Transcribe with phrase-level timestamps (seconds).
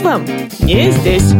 [0.00, 0.24] тут вам
[0.60, 1.32] не здесь.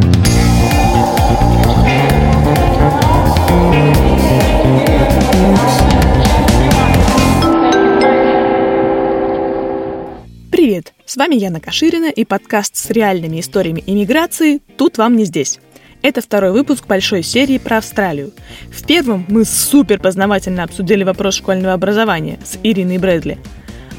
[10.50, 10.92] Привет!
[11.06, 15.58] С вами Яна Каширина и подкаст с реальными историями иммиграции «Тут вам не здесь».
[16.02, 18.32] Это второй выпуск большой серии про Австралию.
[18.70, 23.38] В первом мы супер познавательно обсудили вопрос школьного образования с Ириной Брэдли.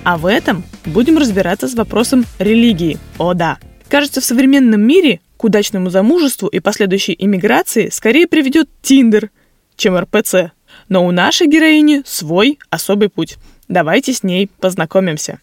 [0.04, 2.98] А в этом будем разбираться с вопросом религии.
[3.20, 3.60] О да!
[3.92, 9.32] Кажется, в современном мире к удачному замужеству и последующей иммиграции скорее приведет Тиндер,
[9.76, 10.54] чем РПЦ.
[10.88, 13.36] Но у нашей героини свой особый путь.
[13.68, 15.40] Давайте с ней познакомимся.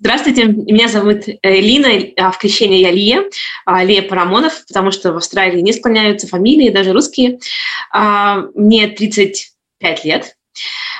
[0.00, 3.24] Здравствуйте, меня зовут Элина, а в крещении я Лия,
[3.64, 7.38] а, Лия Парамонов, потому что в Австралии не склоняются фамилии, даже русские.
[7.90, 10.36] А, мне 35 лет.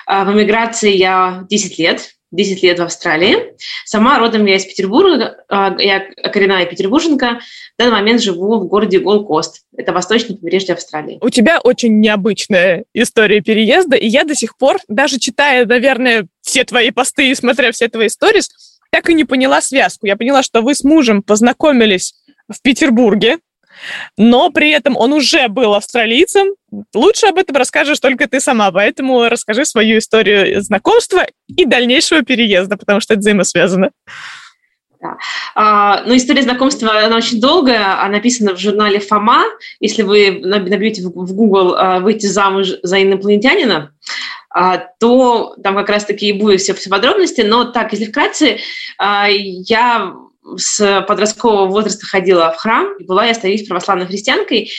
[0.06, 3.54] В эмиграции я 10 лет, 10 лет в Австралии.
[3.84, 7.40] Сама родом я из Петербурга, я коренная петербурженка.
[7.76, 9.62] В данный момент живу в городе Голкост.
[9.76, 11.18] Это восточное побережье Австралии.
[11.20, 16.64] У тебя очень необычная история переезда, и я до сих пор, даже читая, наверное, все
[16.64, 20.06] твои посты и смотря все твои сторис, так и не поняла связку.
[20.06, 22.14] Я поняла, что вы с мужем познакомились
[22.48, 23.38] в Петербурге,
[24.16, 26.48] но при этом он уже был австралийцем.
[26.94, 32.76] Лучше об этом расскажешь только ты сама, поэтому расскажи свою историю знакомства и дальнейшего переезда,
[32.76, 33.90] потому что это взаимосвязано.
[35.00, 35.16] Да.
[35.54, 39.44] А, ну, история знакомства, она очень долгая, она написана в журнале «Фома».
[39.80, 43.94] Если вы набьете в Google а, «Выйти замуж за инопланетянина»,
[44.50, 47.40] а, то там как раз-таки и будут все, все подробности.
[47.40, 48.58] Но так, если вкратце,
[48.98, 50.12] а, я
[50.56, 54.70] с подросткового возраста ходила в храм, и была я, остаюсь православной христианкой,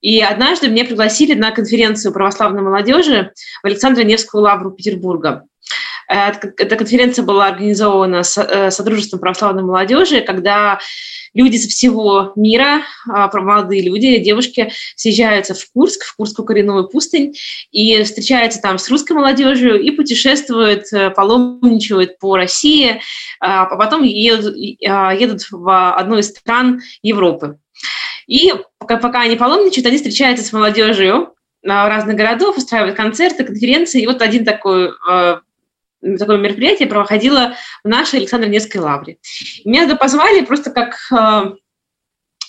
[0.00, 5.44] и однажды меня пригласили на конференцию православной молодежи в Александро-Невскую лавру Петербурга.
[6.08, 10.78] Э, эта конференция была организована э, Содружеством православной молодежи, когда
[11.34, 17.34] люди со всего мира, а, молодые люди, девушки, съезжаются в Курск, в Курскую коренную пустынь,
[17.70, 23.00] и встречаются там с русской молодежью и путешествуют, э, паломничают по России,
[23.40, 27.58] а, а потом а, едут в одну из стран Европы.
[28.26, 34.02] И пока они паломничают, они встречаются с молодежью разных городов, устраивают концерты, конференции.
[34.02, 34.90] И вот один такой
[36.18, 37.54] такое мероприятие проходило
[37.84, 39.18] в нашей Александре Невской лавре.
[39.64, 41.54] Меня туда позвали просто как э,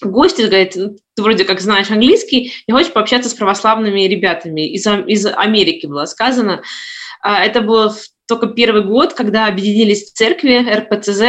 [0.01, 4.69] гости, говорит, «Ну, ты вроде как знаешь английский, не хочешь пообщаться с православными ребятами.
[4.69, 6.63] Из, из Америки было сказано.
[7.21, 7.95] А, это было
[8.27, 11.23] только первый год, когда объединились церкви РПЦЗ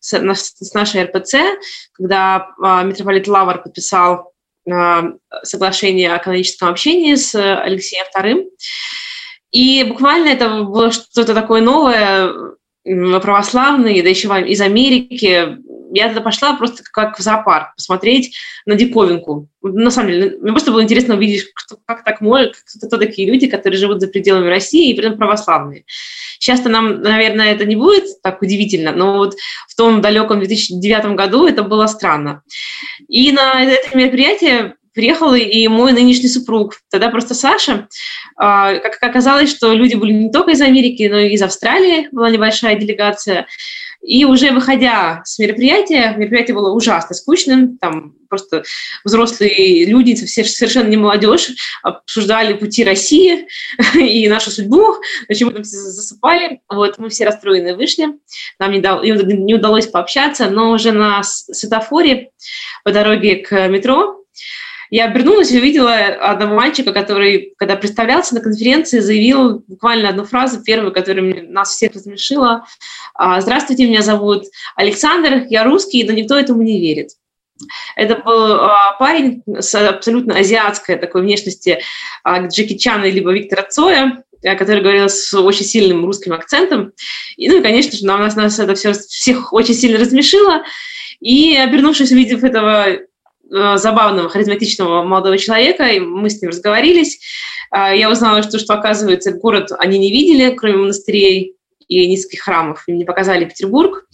[0.00, 1.34] с, с нашей РПЦ,
[1.92, 4.32] когда а, митрополит Лавр подписал
[4.70, 5.04] а,
[5.42, 8.44] соглашение о каноническом общении с Алексеем II.
[9.54, 12.32] И буквально это было что-то такое новое,
[12.84, 15.58] православное, да еще из Америки.
[15.92, 18.34] Я туда пошла просто как в зоопарк, посмотреть
[18.66, 19.48] на диковинку.
[19.62, 23.46] На самом деле, мне просто было интересно увидеть, кто, как так может, кто такие люди,
[23.46, 25.84] которые живут за пределами России и при этом православные.
[26.40, 29.36] Сейчас-то нам, наверное, это не будет так удивительно, но вот
[29.68, 32.42] в том далеком 2009 году это было странно.
[33.06, 36.76] И на это мероприятие приехал и мой нынешний супруг.
[36.90, 37.88] Тогда просто Саша.
[38.36, 42.30] А, как оказалось, что люди были не только из Америки, но и из Австралии, была
[42.30, 43.46] небольшая делегация.
[44.04, 48.62] И уже выходя с мероприятия, мероприятие было ужасно скучным, там просто
[49.02, 53.46] взрослые люди, совершенно не молодежь, обсуждали пути России
[53.94, 56.60] и нашу судьбу, почему мы все засыпали.
[56.68, 58.08] Вот, мы все расстроены вышли,
[58.58, 62.30] нам не, дал, не удалось пообщаться, но уже на светофоре
[62.84, 64.23] по дороге к метро
[64.90, 70.62] я обернулась и увидела одного мальчика, который, когда представлялся на конференции, заявил буквально одну фразу,
[70.62, 72.64] первую, которая нас всех размешила.
[73.14, 74.44] «А, «Здравствуйте, меня зовут
[74.76, 77.10] Александр, я русский, но никто этому не верит».
[77.96, 81.80] Это был а, парень с абсолютно азиатской такой внешности
[82.22, 86.92] а, Джеки Чана либо Виктора Цоя, который говорил с очень сильным русским акцентом.
[87.36, 90.62] И, ну и, конечно же, нас, нас это все всех очень сильно размешило.
[91.20, 92.98] И, обернувшись, увидев этого
[93.50, 97.20] забавного, харизматичного молодого человека, и мы с ним разговорились.
[97.70, 101.56] А, я узнала, что, что оказывается, город они не видели, кроме монастырей
[101.88, 102.84] и низких храмов.
[102.86, 104.06] Им не показали Петербург.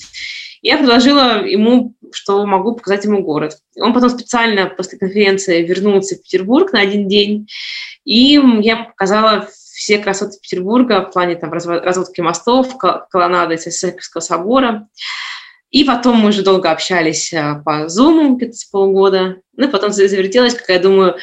[0.62, 3.59] Я предложила ему, что могу показать ему город.
[3.77, 7.49] Он потом специально после конференции вернулся в Петербург на один день,
[8.05, 9.49] и я показала
[9.81, 14.88] все красоты Петербурга в плане там, разводки мостов, колоннады Сесекского собора.
[15.70, 19.37] И потом мы уже долго общались э, по Zoom, с полгода.
[19.56, 21.17] Ну, и потом завертелось, как я думаю,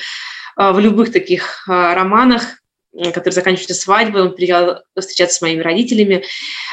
[0.57, 2.57] э, в любых таких э, романах
[3.13, 4.23] который заканчивается свадьбой.
[4.23, 6.23] Он приезжал встречаться с моими родителями.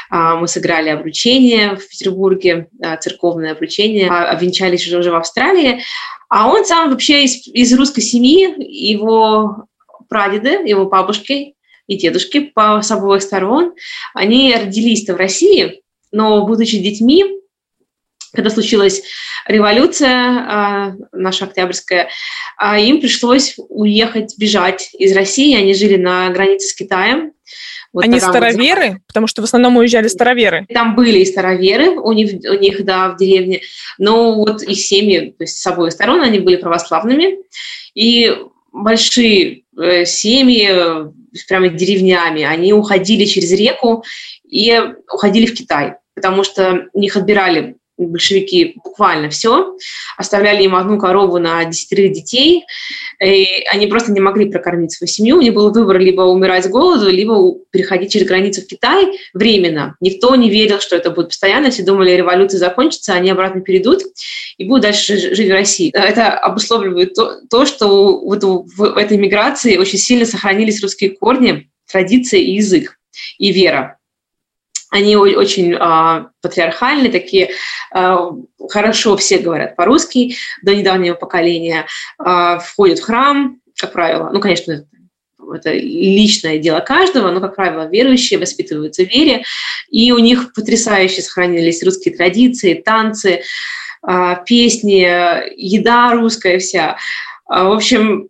[0.09, 5.81] А, мы сыграли обручение в Петербурге, а, церковное обручение, обвенчались уже в Австралии.
[6.29, 9.65] А он сам вообще из, из русской семьи, его
[10.09, 11.55] прадеды, его бабушки
[11.87, 13.73] и дедушки по с обоих сторон,
[14.13, 17.25] они родились-то в России, но, будучи детьми,
[18.35, 19.01] когда случилась
[19.47, 22.09] революция э, наша октябрьская,
[22.61, 25.57] э, им пришлось уехать, бежать из России.
[25.57, 27.31] Они жили на границе с Китаем.
[27.93, 28.89] Вот Они староверы?
[28.89, 30.65] Вот, потому что в основном уезжали староверы.
[30.73, 33.61] Там были и староверы у них, у них, да, в деревне.
[33.97, 37.37] Но вот их семьи, то есть с обоих сторон, они были православными.
[37.93, 38.35] И
[38.73, 40.69] большие э, семьи,
[41.47, 44.03] прямо деревнями, они уходили через реку
[44.47, 44.81] и
[45.11, 49.75] уходили в Китай, потому что у них отбирали большевики буквально все,
[50.17, 52.65] оставляли им одну корову на десятерых детей,
[53.23, 56.69] и они просто не могли прокормить свою семью, у них был выбор либо умирать с
[56.69, 59.95] голоду, либо переходить через границу в Китай временно.
[59.99, 64.01] Никто не верил, что это будет постоянно, все думали, революция закончится, они обратно перейдут
[64.57, 65.91] и будут дальше жить в России.
[65.93, 72.41] Это обусловливает то, то что вот в этой миграции очень сильно сохранились русские корни, традиции
[72.41, 72.97] и язык,
[73.37, 73.94] и вера.
[74.95, 77.51] Они очень э, патриархальные, такие
[77.93, 78.17] э,
[78.69, 81.85] хорошо все говорят по-русски до недавнего поколения,
[82.17, 84.29] э, входят в храм, как правило.
[84.31, 84.87] Ну, конечно,
[85.53, 89.43] это, личное дело каждого, но, как правило, верующие воспитываются в вере,
[89.89, 93.41] и у них потрясающе сохранились русские традиции, танцы,
[94.45, 95.01] песни,
[95.57, 96.97] еда русская вся.
[97.47, 98.29] В общем,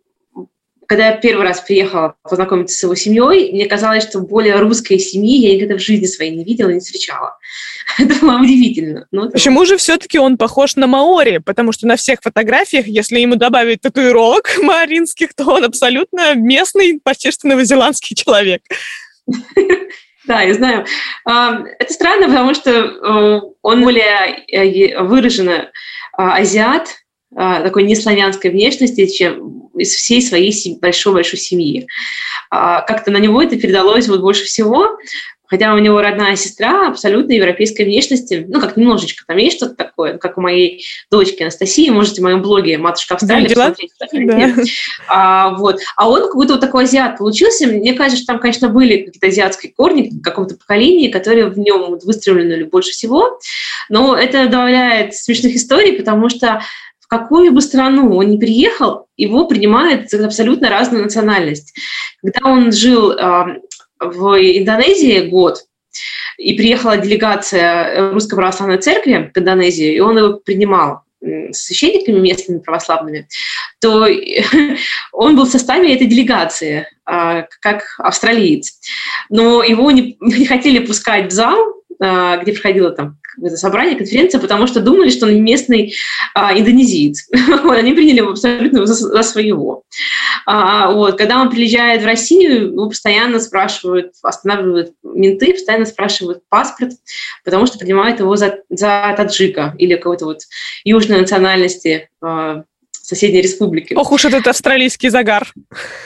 [0.88, 5.38] когда я первый раз приехала познакомиться с его семьей, мне казалось, что более русской семьи
[5.40, 7.38] я никогда в жизни своей не видела, не встречала.
[8.00, 9.08] Это было удивительно.
[9.12, 11.38] Но Почему же все-таки он похож на Маори?
[11.38, 17.32] Потому что на всех фотографиях, если ему добавить татуировок маоринских, то он абсолютно местный, почти
[17.32, 18.62] что новозеландский человек.
[20.26, 20.86] Да, я знаю.
[21.24, 25.70] Это странно, потому что э, он более э, выраженно
[26.18, 26.92] а, азиат, а,
[27.36, 31.88] такой неславянской внешности, чем из всей своей большой-большой семьи.
[32.50, 34.98] А, как-то на него это передалось вот больше всего,
[35.48, 40.18] хотя у него родная сестра абсолютно европейской внешности, ну, как немножечко, там есть что-то такое,
[40.18, 44.28] как у моей дочки Анастасии, можете в моем блоге «Матушка Австралия» да, посмотреть.
[44.28, 44.64] Да.
[45.08, 45.82] А, вот.
[45.98, 47.68] а он какой-то вот такой азиат получился.
[47.68, 52.00] Мне кажется, что там, конечно, были какие-то азиатские корни в каком-то поколении, которые в нем
[52.04, 53.40] выстрелены больше всего,
[53.90, 56.62] но это добавляет смешных историй, потому что
[57.20, 61.74] какую бы страну он ни приехал, его принимают за абсолютно разную национальность.
[62.22, 63.60] Когда он жил э,
[64.00, 65.60] в Индонезии год,
[66.38, 71.06] и приехала делегация Русской Православной Церкви в Индонезию, и он его принимал
[71.52, 73.28] священниками местными православными,
[73.80, 74.08] то
[75.12, 78.80] он был в составе этой делегации, а, как австралиец.
[79.30, 81.58] Но его не, не хотели пускать в зал,
[82.00, 85.94] где проходило там это собрание, конференция, потому что думали, что он местный
[86.34, 87.30] а, индонезиец.
[87.70, 89.84] Они приняли его абсолютно за, за своего.
[90.46, 91.18] А, вот.
[91.18, 96.94] Когда он приезжает в Россию, его постоянно спрашивают, останавливают менты, постоянно спрашивают паспорт,
[97.44, 100.40] потому что принимают его за, за таджика или какой-то вот
[100.84, 102.64] южной национальности, а,
[103.06, 103.94] соседней республики.
[103.94, 105.54] Ох уж этот австралийский загар.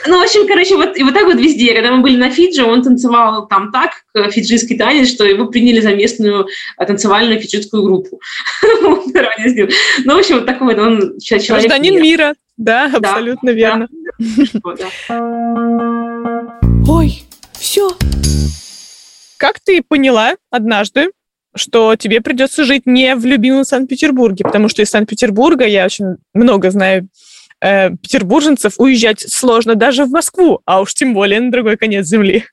[0.06, 1.74] Ну, в общем, короче, вот, и вот так вот везде.
[1.74, 5.94] Когда мы были на Фиджи, он танцевал там так, фиджийский танец, что его приняли за
[5.94, 6.46] местную
[6.76, 8.20] а, танцевальную фиджитскую группу.
[8.82, 11.48] Ну, в общем, вот такой вот он человек.
[11.48, 13.88] Гражданин мира, да, абсолютно верно.
[16.88, 17.22] Ой,
[17.58, 17.90] все.
[19.36, 21.10] Как ты поняла однажды,
[21.54, 26.70] что тебе придется жить не в любимом Санкт-Петербурге, потому что из Санкт-Петербурга я очень много
[26.70, 27.08] знаю
[27.60, 32.44] э, петербурженцев, уезжать сложно даже в Москву, а уж тем более на другой конец земли.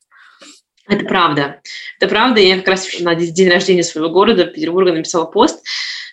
[0.90, 1.62] Это правда.
[2.00, 2.40] Это правда.
[2.40, 5.62] Я как раз на день рождения своего города, Петербурга, написала пост,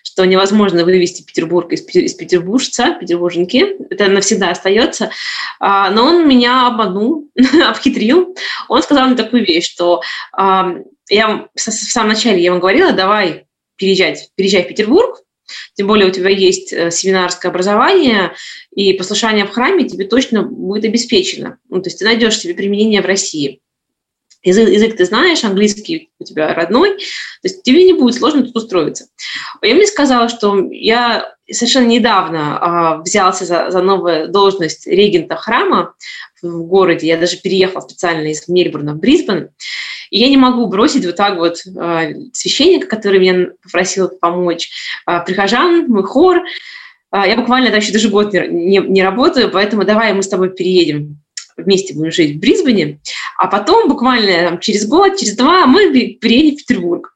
[0.03, 3.77] что невозможно вывести Петербург из, из петербуржца, петербурженки.
[3.89, 5.11] Это навсегда остается.
[5.59, 7.29] А, но он меня обманул,
[7.65, 8.35] обхитрил.
[8.67, 10.01] Он сказал мне такую вещь, что
[11.09, 15.21] я в самом начале я ему говорила, давай переезжать, переезжай в Петербург,
[15.75, 18.33] тем более у тебя есть э, семинарское образование,
[18.71, 21.59] и послушание в храме тебе точно будет обеспечено.
[21.69, 23.61] Ну, то есть ты найдешь себе применение в России.
[24.43, 26.99] Язык, язык ты знаешь, английский у тебя родной, то
[27.43, 29.07] есть тебе не будет сложно тут устроиться.
[29.63, 35.95] Я мне сказала, что я совершенно недавно а, взялся за, за новую должность регента храма
[36.51, 37.07] в городе.
[37.07, 39.49] Я даже переехала специально из Мельбурна в Брисбен.
[40.09, 44.69] И я не могу бросить вот так вот э, священника, который меня попросил помочь,
[45.07, 46.43] э, прихожан, мой хор.
[47.11, 50.29] Э, я буквально там еще даже год не, не, не работаю, поэтому давай мы с
[50.29, 51.17] тобой переедем
[51.57, 52.99] вместе будем жить в Брисбене,
[53.37, 57.13] а потом буквально там, через год, через два мы переедем в Петербург.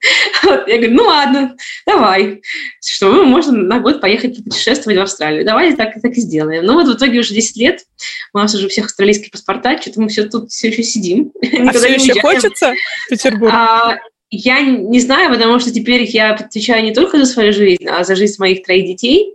[0.42, 2.42] Вот, я говорю, ну ладно, давай,
[2.82, 5.44] что мы можем на год поехать путешествовать в Австралию.
[5.44, 6.64] Давайте так, так и сделаем.
[6.64, 7.84] Ну вот в итоге уже 10 лет,
[8.32, 11.32] у нас уже у всех австралийские паспорта, что-то мы все тут все еще сидим.
[11.42, 12.74] А все еще хочется
[13.08, 13.52] Петербург?
[13.54, 13.98] А,
[14.30, 18.16] я не знаю, потому что теперь я отвечаю не только за свою жизнь, а за
[18.16, 19.34] жизнь моих троих детей.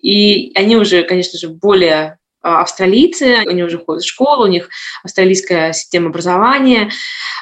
[0.00, 4.68] И они уже, конечно же, более а, австралийцы, они уже ходят в школу, у них
[5.02, 6.90] австралийская система образования,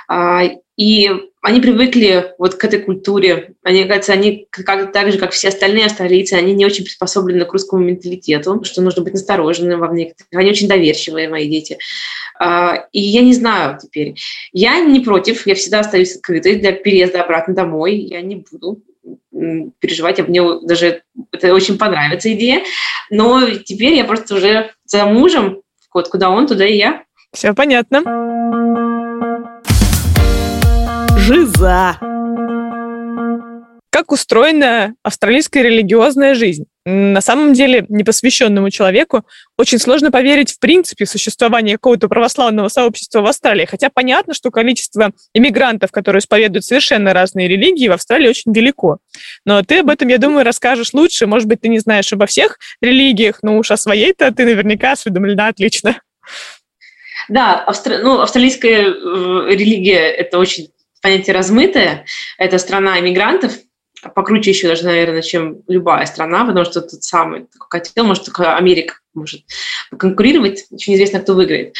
[0.06, 0.42] а,
[0.76, 1.10] и
[1.42, 3.54] они привыкли вот к этой культуре.
[3.64, 7.52] Они, кажется, они как, так же, как все остальные австралийцы, они не очень приспособлены к
[7.52, 10.28] русскому менталитету, что нужно быть настороженным во некоторых.
[10.32, 11.78] Они очень доверчивые, мои дети.
[12.38, 14.14] А, и я не знаю теперь.
[14.52, 17.96] Я не против, я всегда остаюсь открытой для переезда обратно домой.
[17.96, 18.80] Я не буду
[19.80, 22.62] переживать, а мне даже это очень понравится идея.
[23.10, 27.02] Но теперь я просто уже за мужем, вот куда он, туда и я.
[27.32, 28.02] Все понятно.
[31.22, 31.98] Жиза.
[33.90, 36.64] Как устроена австралийская религиозная жизнь?
[36.84, 39.22] На самом деле, непосвященному человеку
[39.56, 43.66] очень сложно поверить в принципе в существование какого-то православного сообщества в Австралии.
[43.66, 48.98] Хотя понятно, что количество иммигрантов, которые исповедуют совершенно разные религии, в Австралии очень велико.
[49.46, 51.28] Но ты об этом, я думаю, расскажешь лучше.
[51.28, 55.46] Может быть, ты не знаешь обо всех религиях, но уж о своей-то ты наверняка осведомлена
[55.46, 56.00] отлично.
[57.28, 58.00] Да, австр...
[58.02, 60.72] ну, австралийская э, религия– это очень
[61.02, 62.06] понятие размытое.
[62.38, 63.52] Это страна иммигрантов,
[64.14, 68.56] покруче еще даже, наверное, чем любая страна, потому что тут самый такой котел, может, только
[68.56, 69.42] Америка может
[69.96, 71.74] конкурировать, еще неизвестно, кто выиграет.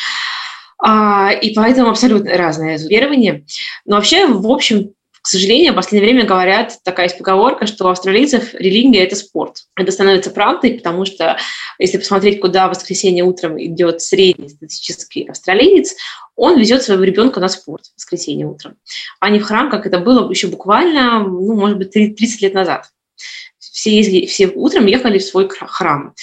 [0.84, 3.44] А, и поэтому абсолютно разные верования.
[3.84, 7.88] Но вообще, в общем, к сожалению, в последнее время говорят, такая есть поговорка, что у
[7.88, 9.66] австралийцев религия– это спорт.
[9.76, 11.38] Это становится правдой, потому что
[11.78, 15.94] если посмотреть, куда в воскресенье утром идет средний статистический австралиец,
[16.34, 18.76] он везет своего ребенка на спорт в воскресенье утром,
[19.20, 22.90] а не в храм, как это было еще буквально, ну, может быть, 30 лет назад.
[23.58, 26.14] Все, ездили, все утром ехали в свой храм.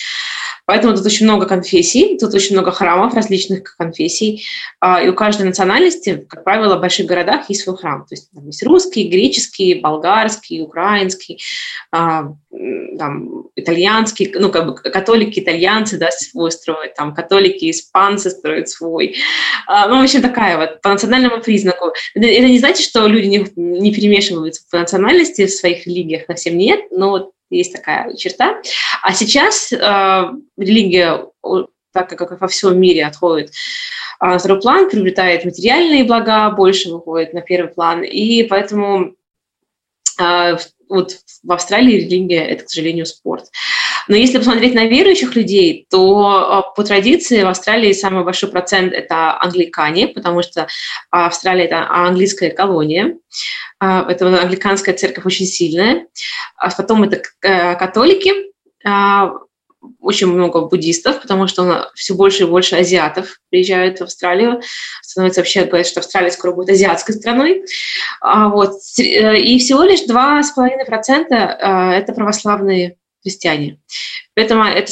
[0.70, 4.46] Поэтому тут очень много конфессий, тут очень много храмов различных конфессий.
[4.80, 8.06] А, и у каждой национальности, как правило, в больших городах есть свой храм.
[8.06, 11.42] То есть там есть русский, греческий, болгарский, украинский,
[11.92, 12.34] а,
[13.00, 19.16] там, итальянский, ну, как бы католики, итальянцы, да, свой строят, там, католики, испанцы строят свой.
[19.66, 21.94] А, ну, в общем, такая вот, по национальному признаку.
[22.14, 26.82] Это, не значит, что люди не, не перемешиваются по национальности в своих религиях, совсем нет,
[26.92, 28.62] но есть такая черта.
[29.02, 29.78] А сейчас э,
[30.58, 31.26] религия,
[31.92, 37.34] так как во всем мире отходит э, на второй план, приобретает материальные блага, больше выходит
[37.34, 39.16] на первый план, и поэтому
[40.20, 40.58] э,
[40.90, 43.46] вот в Австралии религия– это, к сожалению, спорт.
[44.10, 49.40] Но если посмотреть на верующих людей, то по традиции в Австралии самый большой процент– это
[49.40, 50.68] англикане, потому что
[51.12, 53.18] Австралия– это английская колония.
[53.80, 56.08] Это англиканская церковь очень сильная.
[56.58, 58.34] А потом это э, католики,
[58.84, 59.32] а,
[60.00, 64.62] очень много буддистов, потому что все больше и больше азиатов приезжают в Австралию.
[65.02, 67.64] Становится вообще, говорят, что Австралия скоро будет азиатской страной.
[68.22, 68.74] А, вот.
[69.00, 73.80] Э, и всего лишь 2,5% э, это православные христиане.
[74.36, 74.92] Поэтому это,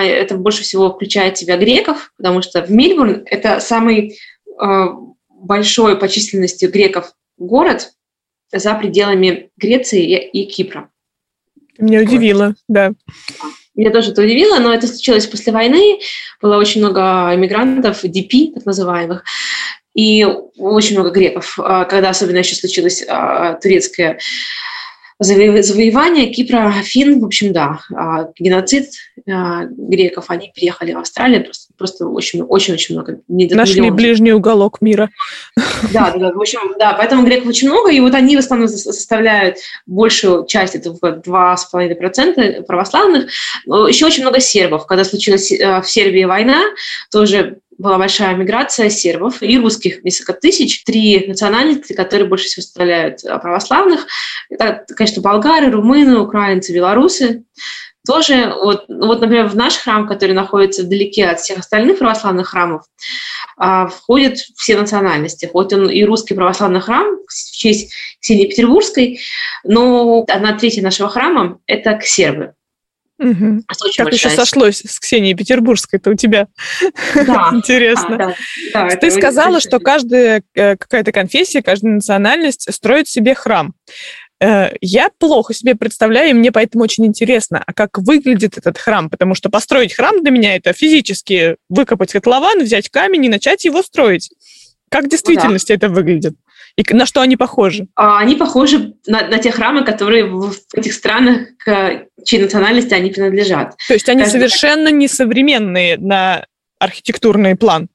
[0.00, 4.18] это больше всего включает в себя греков, потому что в Мельбурн это самый
[5.28, 7.92] большой по численности греков город
[8.52, 10.90] за пределами Греции и Кипра.
[11.78, 12.92] Меня удивило, да.
[13.74, 16.00] Меня тоже это удивило, но это случилось после войны.
[16.40, 19.22] Было очень много иммигрантов, ДП, так называемых,
[19.94, 21.58] и очень много греков.
[21.58, 24.18] А, когда особенно еще случилась а, турецкая
[25.18, 28.90] завоевание Кипра, Фин, в общем, да, а, геноцид
[29.28, 33.20] а, греков, они приехали в Австралию, просто, просто очень, очень, очень много.
[33.28, 33.96] Нашли миллион.
[33.96, 35.10] ближний уголок мира.
[35.92, 38.68] Да, да, да, в общем, да, поэтому греков очень много, и вот они в основном
[38.68, 39.56] составляют
[39.86, 43.30] большую часть, это 2,5% православных.
[43.66, 44.86] Еще очень много сербов.
[44.86, 46.62] Когда случилась э, в Сербии война,
[47.10, 53.24] тоже была большая миграция сербов и русских, несколько тысяч, три национальности, которые больше всего составляют
[53.24, 54.06] а, православных.
[54.48, 57.44] Это, конечно, болгары, румыны, украинцы, белорусы.
[58.06, 62.84] Тоже, вот, вот, например, в наш храм, который находится вдалеке от всех остальных православных храмов,
[63.56, 65.46] а, входят все национальности.
[65.52, 69.20] Хоть он и русский православный храм в честь Ксении Петербургской,
[69.64, 72.55] но одна третья нашего храма– это сербы.
[73.18, 73.62] Угу.
[73.96, 76.48] Как еще сошлось с Ксенией Петербургской-то у тебя?
[77.14, 77.50] Да.
[77.54, 78.18] Интересно.
[78.18, 78.34] Да,
[78.74, 83.74] да, да, Ты сказала, что каждая э, какая-то конфессия, каждая национальность строит себе храм.
[84.38, 89.08] Э, я плохо себе представляю, и мне поэтому очень интересно, а как выглядит этот храм,
[89.08, 93.82] потому что построить храм для меня это физически выкопать котлован, взять камень и начать его
[93.82, 94.30] строить.
[94.90, 95.86] Как в действительности ну, да.
[95.86, 96.34] это выглядит?
[96.76, 97.88] И на что они похожи?
[97.96, 103.10] А, они похожи на, на те храмы, которые в этих странах, к чьей национальности они
[103.10, 103.76] принадлежат.
[103.88, 104.32] То есть они Каждый...
[104.40, 106.44] совершенно несовременные на
[106.78, 107.88] архитектурный план?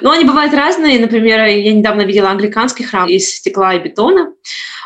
[0.00, 1.00] Ну, они бывают разные.
[1.00, 4.32] Например, я недавно видела англиканский храм из стекла и бетона.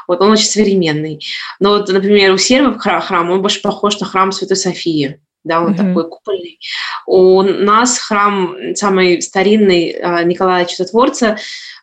[0.08, 1.22] Вот он очень современный.
[1.60, 5.20] Но вот, например, у сербов храм, он больше похож на храм Святой Софии.
[5.44, 5.88] Да, он mm-hmm.
[5.88, 6.58] такой купольный.
[7.06, 11.36] У нас храм самый старинный а, Николая Чудотворца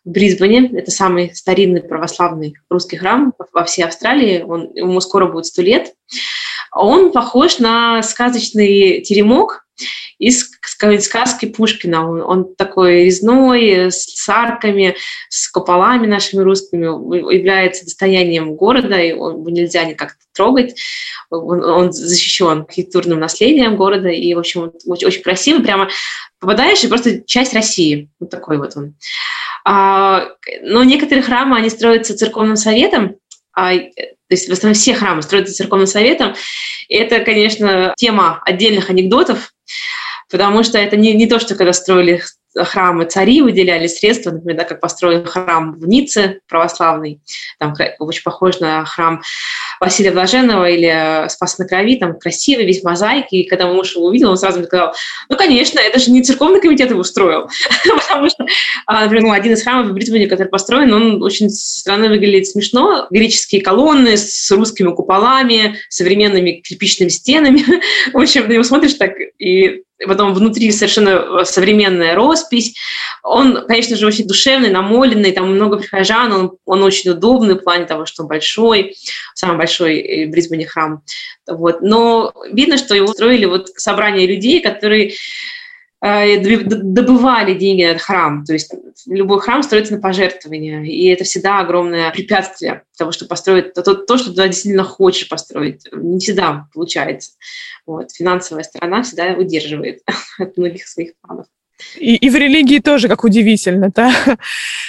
[0.06, 0.72] в Брисбене.
[0.74, 4.42] Это самый старинный православный русский храм во всей Австралии.
[4.42, 5.94] Он, ему скоро будет сто лет.
[6.72, 9.66] Он похож на сказочный теремок,
[10.18, 10.50] из
[11.00, 12.10] сказки Пушкина.
[12.10, 14.96] Он, он такой резной, с арками,
[15.30, 16.86] с куполами нашими русскими,
[17.34, 20.80] является достоянием города, и его нельзя никак трогать.
[21.30, 25.64] Он, он защищен архитектурным наследием города, и, в общем, очень, очень красивый.
[25.64, 25.90] Прямо
[26.40, 28.10] попадаешь, и просто часть России.
[28.20, 28.96] Вот такой вот он.
[29.66, 30.30] А,
[30.62, 33.18] но некоторые храмы, они строятся церковным советом,
[33.54, 33.74] а,
[34.30, 36.36] то есть в основном все храмы строятся церковным советом.
[36.88, 39.54] И это, конечно, тема отдельных анекдотов,
[40.30, 42.24] потому что это не, не то, что когда строили
[42.56, 47.22] храмы цари выделяли средства, например, да, как построен храм в Ницце православный,
[47.60, 49.22] там очень похож на храм
[49.80, 54.32] Василия Блаженного или Спас на крови, там красивый, весь мозаики, и когда муж его увидел,
[54.32, 54.94] он сразу сказал,
[55.30, 57.50] ну, конечно, это же не церковный комитет его устроил,
[58.08, 58.46] потому что,
[58.86, 63.08] а, например, ну, один из храмов в Британии, который построен, он очень стороны выглядит смешно,
[63.12, 67.64] греческие колонны с русскими куполами, современными кирпичными стенами,
[68.14, 72.76] в общем, ты его смотришь так, и потом внутри совершенно современная роспись.
[73.24, 77.86] Он, конечно же, очень душевный, намоленный, там много прихожан, он, он очень удобный в плане
[77.86, 78.96] того, что он большой,
[79.34, 81.02] самый большой в Брисбене храм.
[81.48, 81.82] Вот.
[81.82, 85.14] Но видно, что его устроили вот собрание людей, которые э,
[86.02, 88.46] добывали деньги на этот храм.
[88.46, 88.74] То есть
[89.06, 94.18] любой храм строится на пожертвования, и это всегда огромное препятствие того, что построить то, то,
[94.18, 95.88] что ты действительно хочешь построить.
[95.92, 97.32] Не всегда получается.
[97.86, 98.12] Вот.
[98.12, 100.02] Финансовая сторона всегда удерживает
[100.40, 101.48] от многих своих планов.
[101.98, 104.12] И, и в религии тоже, как удивительно, да?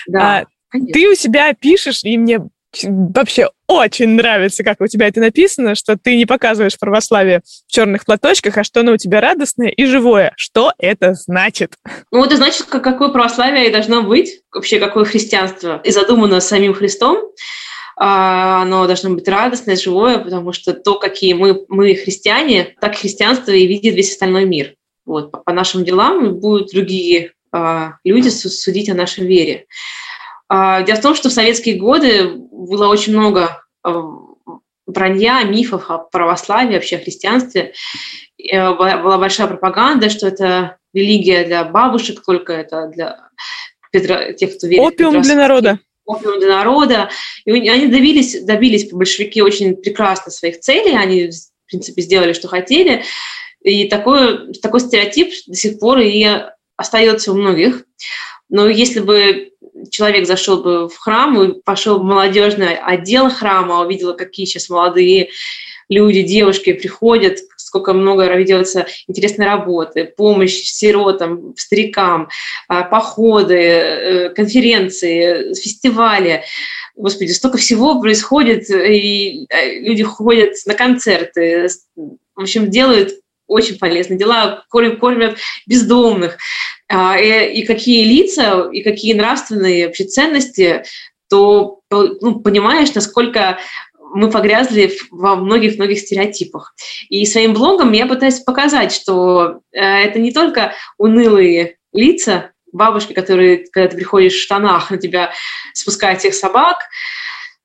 [0.07, 0.47] Да.
[0.73, 2.41] А, ты у себя пишешь, и мне
[2.83, 8.05] вообще очень нравится, как у тебя это написано, что ты не показываешь православие в черных
[8.05, 10.33] платочках, а что оно у тебя радостное и живое.
[10.37, 11.75] Что это значит?
[12.11, 17.31] Ну, это значит, какое православие и должно быть, вообще какое христианство, и задумано самим Христом.
[17.97, 23.53] А, оно должно быть радостное, живое, потому что то, какие мы, мы христиане, так христианство
[23.53, 24.75] и видит весь остальной мир.
[25.05, 29.67] Вот, по нашим делам будут другие а, люди судить о нашей вере.
[30.53, 33.63] А, дело в том, что в советские годы было очень много
[34.85, 37.73] вранья, мифов о православии, вообще о христианстве.
[38.37, 43.29] Э, была большая пропаганда, что это религия для бабушек, только это для
[43.93, 45.79] Петра, тех, кто верит Опиум для народа
[46.11, 47.11] опиум для народа.
[47.45, 53.05] И они добились, добились большевики очень прекрасно своих целей, они, в принципе, сделали, что хотели.
[53.63, 56.27] И такой, такой стереотип до сих пор и
[56.77, 57.85] остается у многих.
[58.49, 59.50] Но если бы
[59.91, 65.31] человек зашел бы в храм пошел в молодежный отдел храма, увидел, какие сейчас молодые
[65.89, 72.29] люди, девушки приходят, сколько много ведется интересной работы, помощь сиротам, старикам,
[72.69, 76.45] а, походы, э, конференции, фестивали.
[76.97, 83.13] Господи, столько всего происходит, и э, люди ходят на концерты, в общем, делают
[83.47, 86.39] очень полезные дела, кормят бездомных.
[86.93, 90.83] А, и, какие лица, и какие нравственные вообще ценности,
[91.29, 93.59] то ну, понимаешь, насколько
[94.13, 96.75] мы погрязли во многих-многих стереотипах.
[97.09, 103.67] И своим блогом я пытаюсь показать, что э, это не только унылые лица, бабушки, которые,
[103.71, 105.33] когда ты приходишь в штанах, на тебя
[105.75, 106.79] спускают всех собак,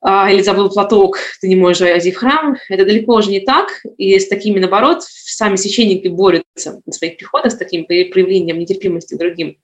[0.06, 2.58] или забыл платок, ты не можешь войти в храм.
[2.70, 3.82] Это далеко уже не так.
[3.98, 9.18] И с такими, наоборот, сами священники борются на своих приходах с таким проявлением нетерпимости к
[9.18, 9.58] другим.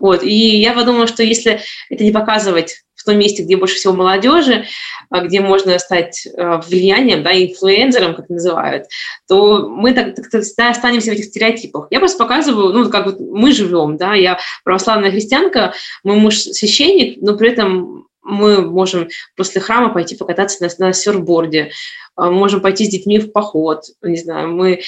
[0.00, 0.22] Вот.
[0.22, 4.64] И я подумала, что если это не показывать в том месте, где больше всего молодежи,
[5.10, 8.86] а, где можно стать а, влиянием, да, инфлюенсером, как называют,
[9.28, 11.88] то мы так, так, так останемся в этих стереотипах.
[11.90, 15.74] Я просто показываю, ну, как вот мы живем, да, я православная христианка,
[16.04, 21.72] мой муж священник, но при этом мы можем после храма пойти покататься на, на серфборде,
[22.14, 24.80] а, можем пойти с детьми в поход, не знаю, мы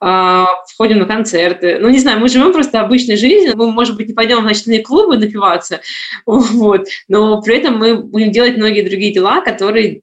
[0.00, 1.78] э, входим на концерты.
[1.80, 4.82] Ну, не знаю, мы живем просто обычной жизнью, мы, может быть, не пойдем в ночные
[4.82, 5.80] клубы напиваться,
[6.26, 10.02] вот, но при этом мы будем делать многие другие дела, которые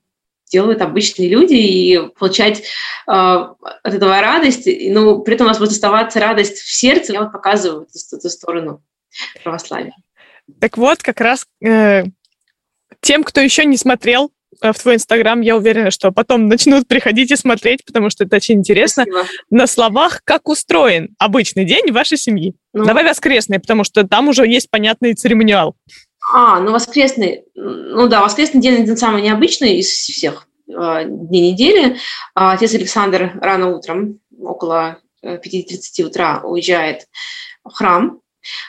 [0.51, 5.71] делают обычные люди и получать э, от этого радость, но при этом у нас будет
[5.71, 7.13] оставаться радость в сердце.
[7.13, 8.81] Я вот показываю эту, эту сторону
[9.43, 9.93] православия.
[10.61, 12.05] Так вот, как раз э,
[13.01, 14.31] тем, кто еще не смотрел
[14.61, 18.37] э, в твой Инстаграм, я уверена, что потом начнут приходить и смотреть, потому что это
[18.37, 19.03] очень интересно.
[19.03, 19.27] Спасибо.
[19.49, 22.55] На словах, как устроен обычный день вашей семьи.
[22.73, 22.85] Ну.
[22.85, 25.75] Давай воскресный, потому что там уже есть понятный церемониал.
[26.33, 31.97] А, ну воскресный, ну да, воскресный день один самый необычный из всех э, дней недели.
[32.35, 37.07] А отец Александр рано утром, около 5.30 э, утра, уезжает
[37.63, 38.19] в храм,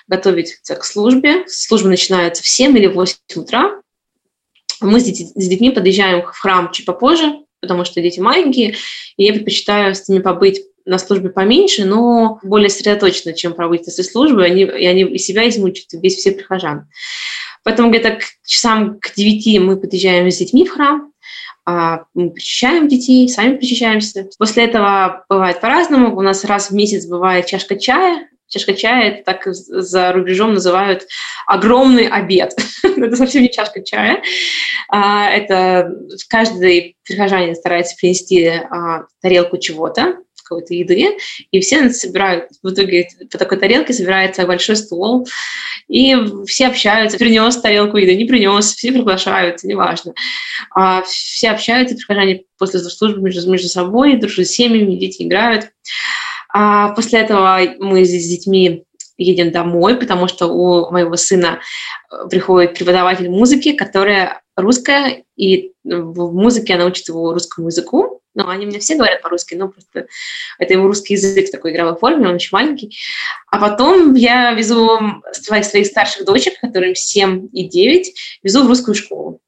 [0.07, 1.45] готовиться к службе.
[1.49, 3.81] Служба начинается в 7 или 8 утра.
[4.81, 8.77] Мы с, детьми подъезжаем в храм чуть попозже, потому что дети маленькие,
[9.17, 14.05] и я предпочитаю с ними побыть на службе поменьше, но более сосредоточенно, чем пробыть после
[14.05, 16.89] службы, они, и они и себя измучат, весь всех прихожан.
[17.63, 21.13] Поэтому где-то к часам к девяти мы подъезжаем с детьми в храм,
[21.67, 24.31] а, мы причащаем детей, сами причащаемся.
[24.39, 26.17] После этого бывает по-разному.
[26.17, 31.07] У нас раз в месяц бывает чашка чая, Чашка чая, так за рубежом называют
[31.47, 32.57] огромный обед.
[32.83, 34.23] это совсем не чашка чая.
[34.89, 35.93] А, это
[36.29, 40.17] каждый прихожанин старается принести а, тарелку чего-то,
[40.49, 41.17] какой-то еды,
[41.51, 45.29] и все собирают, в итоге по такой тарелке собирается большой стол,
[45.89, 50.15] и все общаются, принес тарелку еды, не принес, все приглашаются, неважно.
[50.75, 55.71] А все общаются, прихожане после службы между, между собой, дружат с семьями, дети играют.
[56.61, 58.83] А после этого мы с детьми
[59.17, 61.61] едем домой, потому что у моего сына
[62.11, 68.23] э, приходит преподаватель музыки, которая русская, и в музыке она учит его русскому языку.
[68.35, 70.09] Ну, они мне все говорят по-русски, но просто
[70.59, 72.99] это его русский язык в такой игровой форме, он очень маленький.
[73.53, 74.99] А потом я везу
[75.31, 79.41] своих, своих старших дочек, которым 7 и 9, везу в русскую школу.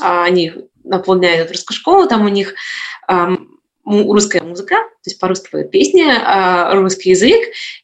[0.00, 2.54] А они наполняют русскую школу, там у них
[3.86, 7.40] русская музыка, то есть по-русски песни, а, русский язык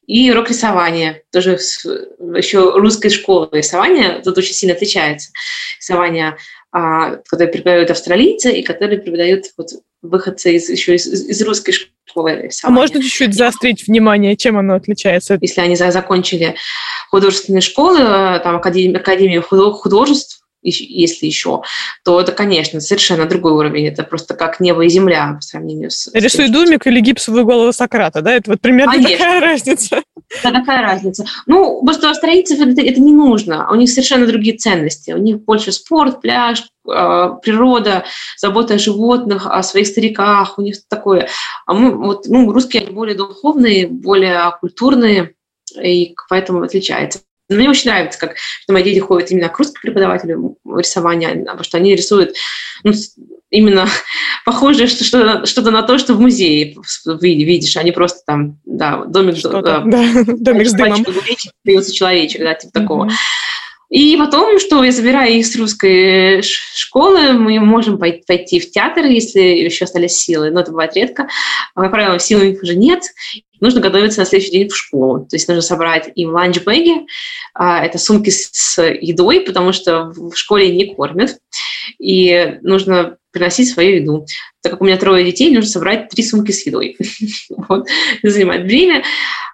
[0.06, 1.22] и урок рисования.
[1.30, 5.30] Тоже еще русской школы рисования тут очень сильно отличается.
[5.78, 6.36] Рисование,
[6.72, 9.68] а, которое преподают австралийцы и которые преподают вот
[10.02, 12.50] выходцы из, еще из, из русской школы рисования.
[12.64, 15.38] А можно чуть-чуть заострить внимание, чем оно отличается?
[15.40, 16.56] Если они закончили
[17.10, 17.98] художественные школы,
[18.42, 21.62] там Академию, Академию художеств, если еще,
[22.04, 23.88] то это, конечно, совершенно другой уровень.
[23.88, 26.10] Это просто как небо и земля по сравнению с...
[26.14, 28.34] Рисуй домик или гипсовую голову Сократа, да?
[28.34, 29.18] Это вот примерно конечно.
[29.18, 30.02] такая разница.
[30.42, 31.24] Да, такая разница.
[31.46, 33.70] Ну, просто у австралийцев это, это не нужно.
[33.70, 35.10] У них совершенно другие ценности.
[35.10, 38.04] У них больше спорт, пляж, э, природа,
[38.38, 40.58] забота о животных, о своих стариках.
[40.58, 41.28] У них такое.
[41.66, 45.34] А мы, вот, ну, русские более духовные, более культурные,
[45.80, 47.20] и поэтому отличается.
[47.52, 51.64] Но мне очень нравится, как что мои дети ходят именно к русскому преподавателю рисования, потому
[51.64, 52.34] что они рисуют
[52.84, 52.92] ну,
[53.50, 53.86] именно
[54.44, 56.76] похожее что-то, что-то на то, что в музее
[57.20, 59.80] видишь, а не просто там, да, домик, да, да,
[60.26, 61.04] домик с дымом.
[61.64, 63.10] Появился человечек, да, типа такого.
[63.92, 69.40] И потом, что я забираю их с русской школы, мы можем пойти в театр, если
[69.40, 71.28] еще остались силы, но это бывает редко.
[71.74, 73.02] Как правило, сил у них уже нет,
[73.62, 75.20] нужно готовиться на следующий день в школу.
[75.20, 77.06] То есть нужно собрать им ланчбэги,
[77.54, 81.38] а, это сумки с едой, потому что в школе не кормят,
[81.98, 84.26] и нужно приносить свою еду.
[84.62, 86.96] Так как у меня трое детей, нужно собрать три сумки с едой.
[87.50, 87.86] вот.
[88.22, 89.04] Занимает время.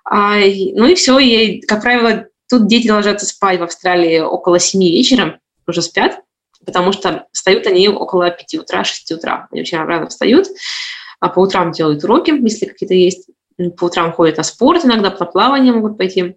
[0.04, 1.18] А, ну и все.
[1.18, 6.20] И, как правило, тут дети ложатся спать в Австралии около 7 вечера, уже спят,
[6.64, 9.48] потому что встают они около 5 утра, 6 утра.
[9.52, 10.46] Они очень рано встают,
[11.20, 13.28] а по утрам делают уроки, если какие-то есть
[13.76, 16.36] по утрам ходят на спорт иногда, по плавание могут пойти.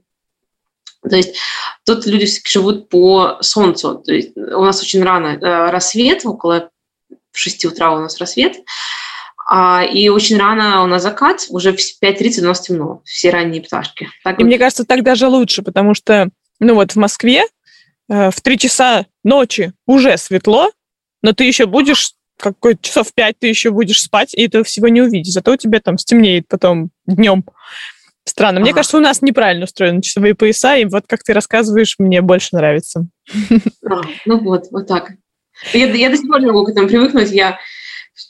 [1.07, 1.35] То есть
[1.85, 3.95] тут люди живут по солнцу.
[3.95, 6.69] То есть у нас очень рано э, рассвет, около
[7.33, 8.57] 6 утра у нас рассвет,
[9.49, 13.61] а, и очень рано у нас закат, уже в 5.30 у нас темно, все ранние
[13.61, 14.09] пташки.
[14.23, 14.47] Так и вот.
[14.47, 16.29] мне кажется, так даже лучше, потому что,
[16.59, 17.43] ну вот в Москве
[18.09, 20.71] э, в 3 часа ночи уже светло,
[21.21, 25.01] но ты еще будешь какой часов пять ты еще будешь спать, и этого всего не
[25.01, 25.33] увидишь.
[25.33, 27.45] Зато у тебя там стемнеет потом днем.
[28.25, 28.59] Странно.
[28.59, 28.77] Мне ага.
[28.77, 33.07] кажется, у нас неправильно устроены часовые пояса, и вот как ты рассказываешь, мне больше нравится.
[33.89, 35.11] А, ну вот, вот так.
[35.73, 37.31] Я, я до сих пор не могу к этому привыкнуть.
[37.31, 37.59] Я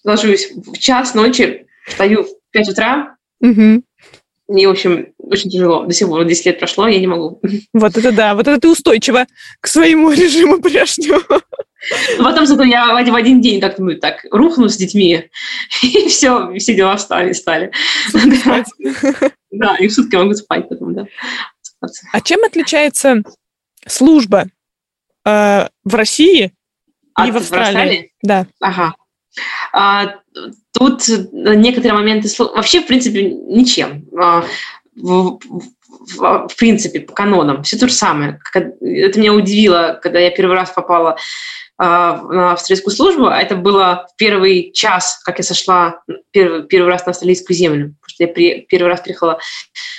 [0.04, 3.84] ложусь в час ночи, встаю в 5 утра, угу.
[4.52, 5.86] Мне, в общем, очень тяжело.
[5.86, 7.42] До сих пор 10 лет прошло, я не могу.
[7.74, 9.26] Вот это да, вот это ты устойчива
[9.62, 11.22] к своему режиму прежнему.
[12.18, 15.30] Потом зато я в один день как-то ну, так рухну с детьми,
[15.82, 17.72] и все, все дела встали, стали.
[18.14, 18.64] Да.
[19.52, 21.06] да, и в сутки могу спать потом, да.
[22.12, 23.24] А чем отличается
[23.88, 24.48] служба
[25.26, 26.52] э, в России
[27.26, 27.40] и в Австралии?
[27.40, 28.14] В Австралии?
[28.22, 28.48] Да.
[28.60, 28.96] Ага.
[29.74, 30.16] А,
[30.74, 32.30] тут некоторые моменты...
[32.40, 34.06] Вообще, в принципе, ничем.
[34.20, 34.44] А,
[34.96, 35.40] в,
[36.18, 37.64] в, принципе, по канонам.
[37.64, 38.40] Все то же самое.
[38.54, 41.18] Это меня удивило, когда я первый раз попала
[41.78, 46.90] а, на австралийскую службу, а это было в первый час, как я сошла первый, первый
[46.90, 47.96] раз на австралийскую землю.
[48.22, 49.40] Я при, первый раз приехала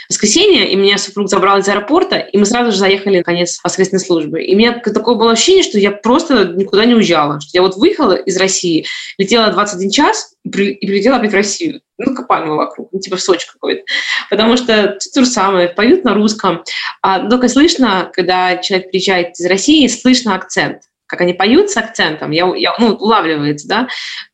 [0.08, 3.58] в воскресенье, и меня супруг забрал из аэропорта, и мы сразу же заехали на конец
[3.62, 4.42] воскресной службы.
[4.42, 7.40] И у меня такое было ощущение, что я просто никуда не уезжала.
[7.40, 8.86] Что я вот выехала из России,
[9.18, 11.80] летела 21 час и, при, и прилетела опять в Россию.
[11.98, 13.82] Ну, копаемо вокруг, ну, типа в Сочи какой-то.
[14.30, 16.64] Потому что то же самое, поют на русском.
[17.02, 22.30] А только слышно, когда человек приезжает из России, слышно акцент как они поют с акцентом,
[22.30, 23.88] я, я, ну, улавливается, да,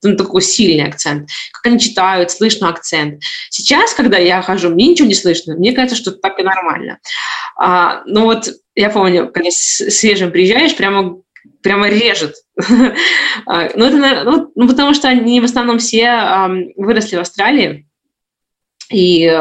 [0.04, 3.20] ну, такой сильный акцент, как они читают, слышно акцент.
[3.50, 7.00] Сейчас, когда я хожу, мне ничего не слышно, мне кажется, что так и нормально.
[7.58, 11.16] А, ну вот я помню, когда свежим приезжаешь, прямо
[11.62, 12.36] прямо режет.
[13.46, 17.88] А, ну, это, ну, ну, потому что они в основном все выросли в Австралии,
[18.92, 19.32] и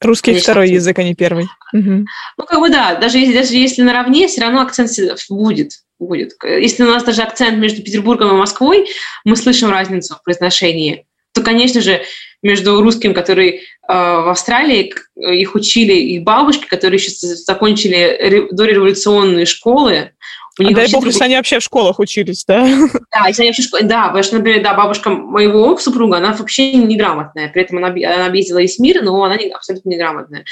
[0.00, 1.44] Русский Конечно, второй язык, а не первый.
[1.72, 2.04] Угу.
[2.38, 4.90] Ну, как бы да, даже если, даже если наравне, все равно акцент
[5.30, 6.32] будет будет.
[6.42, 8.88] Если у нас даже акцент между Петербургом и Москвой,
[9.24, 12.02] мы слышим разницу в произношении, то, конечно же,
[12.42, 20.12] между русским, который э, в Австралии, их учили их бабушки, которые еще закончили дореволюционные школы,
[20.58, 21.08] у них а дай бог, другой...
[21.08, 22.64] если они вообще в школах учились, да?
[23.12, 26.32] Да, если они вообще в школе, да, потому что, например, да, бабушка моего супруга, она
[26.32, 30.44] вообще неграмотная, при этом она, она объездила весь мир, но она не, абсолютно неграмотная.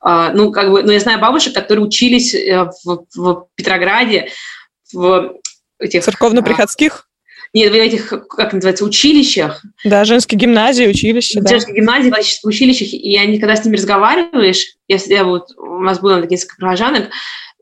[0.00, 4.28] А, ну, как бы, но я знаю бабушек, которые учились э, в, в Петрограде,
[4.94, 5.34] в
[5.78, 6.04] этих...
[6.04, 7.08] Церковно-приходских?
[7.52, 9.62] Нет, в этих, как называется, училищах.
[9.84, 11.50] Да, женские гимназии, училища, да.
[11.50, 12.10] Женские гимназии,
[12.42, 16.56] в училищах, и они, когда с ними разговариваешь, если я вот, у нас было несколько
[16.56, 17.10] прихожанок,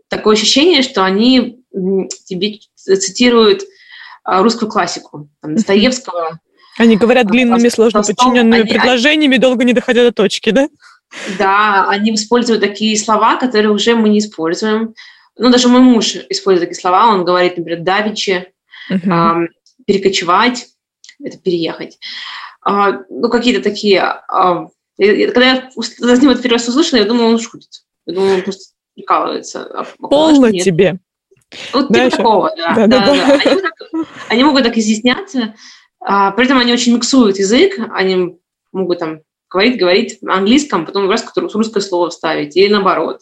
[0.09, 1.59] такое ощущение, что они
[2.25, 3.65] тебе цитируют
[4.25, 6.39] а, русскую классику, там, Достоевского.
[6.79, 10.69] Они говорят длинными, сложно подчиненными они, предложениями, долго не доходя до точки, да?
[11.39, 14.95] Да, они используют такие слова, которые уже мы не используем
[15.37, 18.53] ну, даже мой муж использует такие слова, он говорит, например, давичи,
[18.91, 19.45] uh-huh.
[19.45, 19.49] э,
[19.87, 20.69] перекочевать,
[21.23, 21.99] это переехать.
[22.67, 24.23] Э, ну, какие-то такие...
[24.33, 24.67] Э,
[24.99, 27.71] когда я за ним это первый раз услышала, я думала, он шутит.
[28.07, 29.65] Я думала, он просто прикалывается.
[29.65, 30.99] А Полно тебе.
[31.73, 32.17] Вот типа Дальше.
[32.17, 32.75] такого, да.
[32.75, 33.35] да, да, да, да.
[33.35, 33.75] Они, так,
[34.29, 35.55] они могут так изъясняться,
[36.01, 38.39] а, при этом они очень миксуют язык, они
[38.73, 43.21] могут там говорить, говорить на английском, потом раз русское слово вставить, или наоборот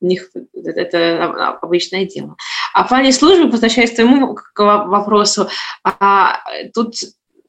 [0.00, 1.24] у них это
[1.60, 2.36] обычное дело.
[2.74, 5.48] А в плане службы, возвращаясь к твоему вопросу,
[5.84, 6.40] а,
[6.74, 6.94] тут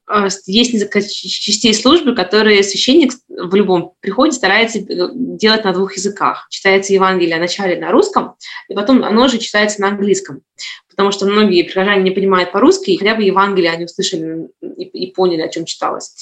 [0.07, 6.47] а, есть несколько частей службы, которые священник в любом приходе старается делать на двух языках.
[6.49, 8.35] Читается Евангелие вначале на русском,
[8.67, 10.41] и потом оно же читается на английском
[10.99, 15.39] потому что многие прихожане не понимают по-русски, и хотя бы Евангелие они услышали и, поняли,
[15.39, 16.13] о чем читалось.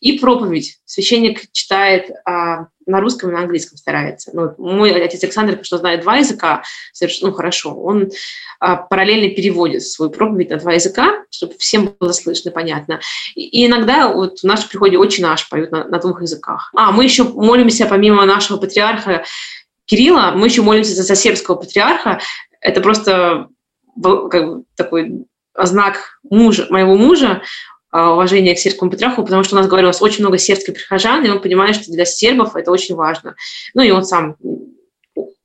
[0.00, 0.78] И проповедь.
[0.84, 4.30] Священник читает а, на русском и на английском старается.
[4.32, 8.10] Ну, мой отец Александр, что знает два языка, совершенно ну, хорошо, он
[8.60, 13.00] а, параллельно переводит свою проповедь на два языка, чтобы всем было слышно понятно.
[13.34, 16.70] И, и иногда вот в нашем приходе очень наш поют на, на двух языках.
[16.74, 19.24] А, мы еще молимся, помимо нашего патриарха
[19.86, 22.20] Кирилла, мы еще молимся за сербского патриарха.
[22.60, 23.48] Это просто
[24.02, 25.26] как бы, такой
[25.58, 27.42] знак мужа, моего мужа,
[27.96, 31.30] а, уважения к сербскому патриарху, потому что у нас, нас очень много сербских прихожан, и
[31.30, 33.36] он понимает, что для сербов это очень важно.
[33.72, 34.36] Ну и он сам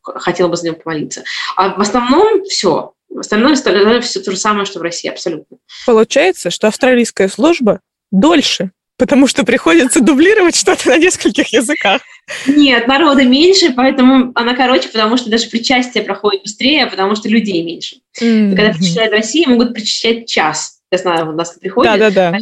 [0.04, 1.24] хотел бы за него помолиться.
[1.56, 2.92] А в основном все.
[3.08, 5.60] В остальном все то же самое, что в России, абсолютно.
[5.86, 7.80] Получается, что австралийская служба
[8.12, 12.02] дольше, потому что приходится дублировать что-то на нескольких языках.
[12.48, 17.64] Нет, народа меньше, поэтому она короче, потому что даже причастие проходит быстрее, потому что людей
[17.64, 18.02] меньше.
[18.22, 18.56] Mm-hmm.
[18.58, 20.81] Когда причисляют в России, могут причислять час.
[20.92, 22.00] Я знаю, у нас приходит.
[22.00, 22.38] Да, да, да.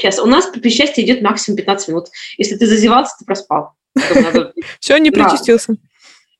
[0.00, 0.20] Час.
[0.20, 2.06] У нас причастие идет максимум 15 минут.
[2.38, 3.72] Если ты зазевался, ты проспал.
[4.80, 5.74] Все, не причастился.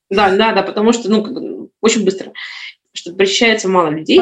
[0.09, 2.31] Да, да, да, потому что, ну, очень быстро.
[2.93, 4.19] Что причащается мало людей.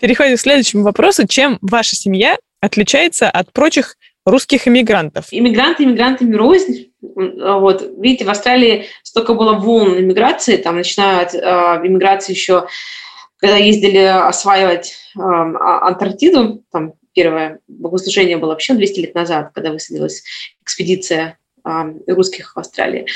[0.00, 1.26] Переходим к следующему вопросу.
[1.26, 5.26] Чем ваша семья отличается от прочих русских иммигрантов?
[5.32, 6.92] Иммигранты иммигрантами рознь.
[7.00, 7.84] Вот.
[7.98, 11.38] Видите, в Австралии столько было волн иммиграции, там, начиная от э,
[11.86, 12.68] иммиграции еще,
[13.42, 20.22] когда ездили осваивать э, Антарктиду, там первое богослужение было вообще 200 лет назад, когда высадилась
[20.62, 21.70] экспедиция э,
[22.06, 23.06] русских в Австралии,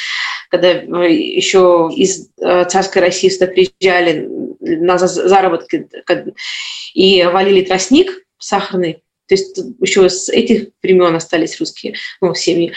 [0.50, 4.28] когда э, еще из э, царской России сюда приезжали
[4.60, 5.88] на заработки
[6.92, 12.72] и валили тростник сахарный, то есть еще с этих времен остались русские ну, семьи.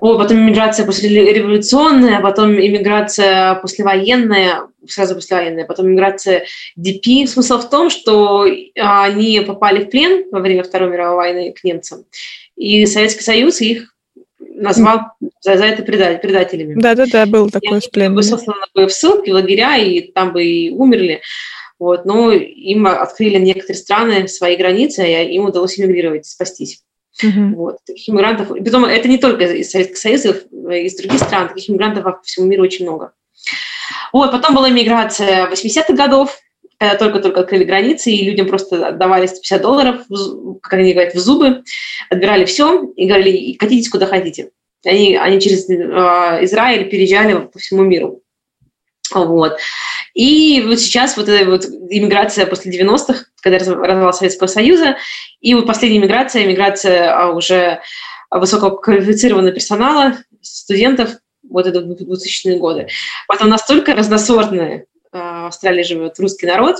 [0.00, 4.68] О, потом иммиграция после революционная, потом иммиграция послевоенная.
[4.88, 6.44] Сразу после военной, потом миграция
[6.76, 7.28] ДП.
[7.28, 12.04] Смысл в том, что они попали в плен во время Второй мировой войны к немцам,
[12.56, 13.94] и Советский Союз их
[14.38, 15.00] назвал
[15.40, 16.80] за, за это предателями.
[16.80, 18.16] Да-да-да, был такой с пленом.
[18.86, 21.20] в ссылки, в лагеря, и там бы и умерли.
[21.78, 26.82] Вот, но им открыли некоторые страны свои границы, и им удалось эмигрировать, спастись.
[27.22, 27.56] Угу.
[27.56, 32.04] Вот, таких иммигрантов, притом это не только из Советского Союза, из других стран, таких иммигрантов
[32.04, 33.12] по всему миру очень много.
[34.12, 36.38] Вот, потом была иммиграция 80-х годов,
[36.78, 39.96] когда только-только открыли границы, и людям просто отдавали 150 долларов,
[40.62, 41.62] как они говорят, в зубы,
[42.10, 44.50] отбирали все и говорили, катитесь куда хотите.
[44.84, 45.74] Они, они через э,
[46.44, 48.20] Израиль переезжали по всему миру.
[49.12, 49.58] Вот.
[50.14, 54.96] И вот сейчас вот эта вот иммиграция после 90-х, когда развал Советского Союза,
[55.40, 57.80] и вот последняя иммиграция, иммиграция а, уже
[58.30, 61.10] высококвалифицированного персонала, студентов,
[61.54, 62.88] вот это 2000-е годы.
[63.26, 66.76] Потом настолько разносортная в Австралии живет русский народ,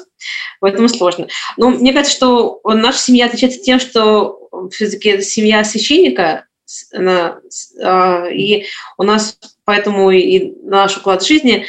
[0.60, 1.28] поэтому сложно.
[1.56, 6.46] Но мне кажется, что наша семья отличается тем, что все-таки это семья священника,
[6.92, 7.38] она,
[7.82, 8.66] а, и
[8.98, 11.66] у нас поэтому и наш уклад жизни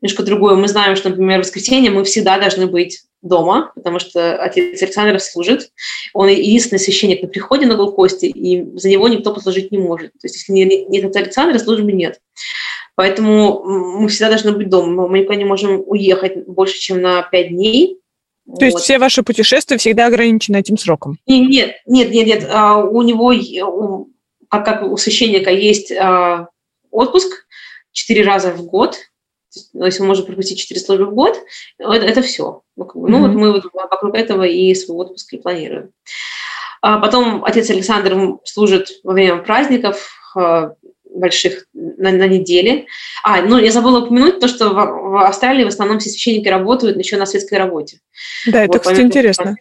[0.00, 0.56] немножко другой.
[0.56, 5.20] Мы знаем, что, например, в воскресенье мы всегда должны быть дома, потому что отец Александр
[5.20, 5.70] служит.
[6.14, 10.12] Он единственный священник на приходе на Голкосте, и за него никто послужить не может.
[10.12, 12.20] То есть если нет отца Александра, службы нет.
[12.94, 15.06] Поэтому мы всегда должны быть дома.
[15.06, 17.98] Мы никуда не можем уехать больше, чем на пять дней.
[18.46, 18.62] То вот.
[18.62, 21.18] есть все ваши путешествия всегда ограничены этим сроком?
[21.26, 22.48] Нет, нет, нет, нет.
[22.50, 23.32] А, у него,
[24.48, 26.48] как, как у священника, есть а,
[26.90, 27.46] отпуск
[27.92, 28.96] четыре раза в год.
[29.72, 31.40] Ну, если он может пропустить четыре службы в год,
[31.78, 32.62] это, это все.
[32.76, 33.20] Ну, mm-hmm.
[33.20, 35.90] вот мы вот вокруг этого и свой отпуск и планируем.
[36.80, 40.10] А потом отец Александр служит во время праздников,
[41.10, 42.86] больших на, на неделе.
[43.22, 46.98] А, ну, я забыла упомянуть то, что в, в Австралии в основном все священники работают
[46.98, 48.00] еще на светской работе.
[48.46, 49.56] Да, это, вот, кстати, помимо, интересно.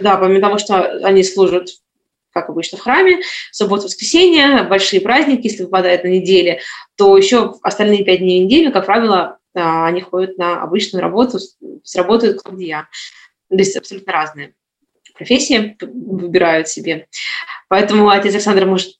[0.00, 1.68] Да, помимо того, что они служат
[2.32, 3.20] как обычно в храме,
[3.52, 6.60] суббота, воскресенье, большие праздники, если выпадает на неделе,
[6.96, 11.38] то еще остальные пять дней недели, как правило, а, они ходят на обычную работу,
[11.82, 12.88] сработают как я.
[13.48, 14.54] То есть абсолютно разные
[15.14, 17.06] профессии выбирают себе.
[17.68, 18.94] Поэтому отец Александр может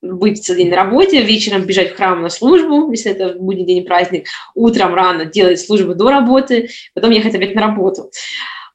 [0.00, 3.84] быть целый день на работе, вечером бежать в храм на службу, если это будний день
[3.84, 8.10] праздник, утром рано делать службу до работы, потом ехать опять на работу.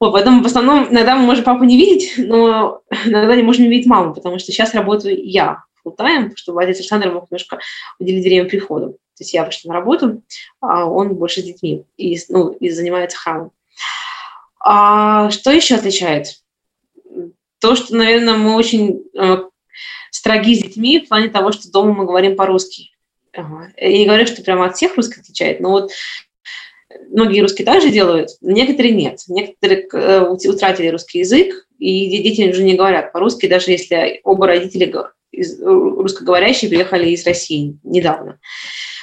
[0.03, 3.87] Вот, поэтому в основном иногда мы можем папу не видеть, но иногда не можем видеть
[3.87, 7.59] маму, потому что сейчас работаю я full чтобы отец Александр мог немножко
[7.99, 8.89] уделить время приходу.
[8.89, 10.21] То есть я вышла на работу,
[10.59, 13.51] а он больше с детьми и, ну, и занимается храмом.
[14.59, 16.41] А что еще отличает?
[17.61, 19.37] То, что, наверное, мы очень э,
[20.11, 22.91] строги с детьми в плане того, что дома мы говорим по-русски.
[23.31, 23.71] Ага.
[23.77, 25.91] Я не говорю, что прямо от всех русских отличает, но вот
[27.09, 29.19] многие русские также делают, некоторые нет.
[29.27, 34.87] Некоторые э, утратили русский язык, и дети уже не говорят по-русски, даже если оба родителя
[35.31, 38.39] э, русскоговорящие приехали из России недавно.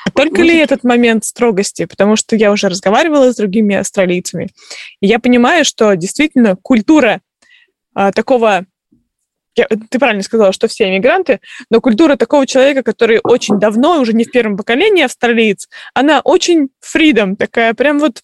[0.04, 1.84] А только ли этот момент строгости?
[1.84, 4.48] Потому что я уже разговаривала с другими австралийцами,
[5.00, 7.20] и я понимаю, что действительно культура
[7.94, 8.66] а, такого
[9.56, 14.12] я, ты правильно сказала, что все иммигранты, но культура такого человека, который очень давно, уже
[14.12, 18.22] не в первом поколении австралиец, она очень фридом такая, прям вот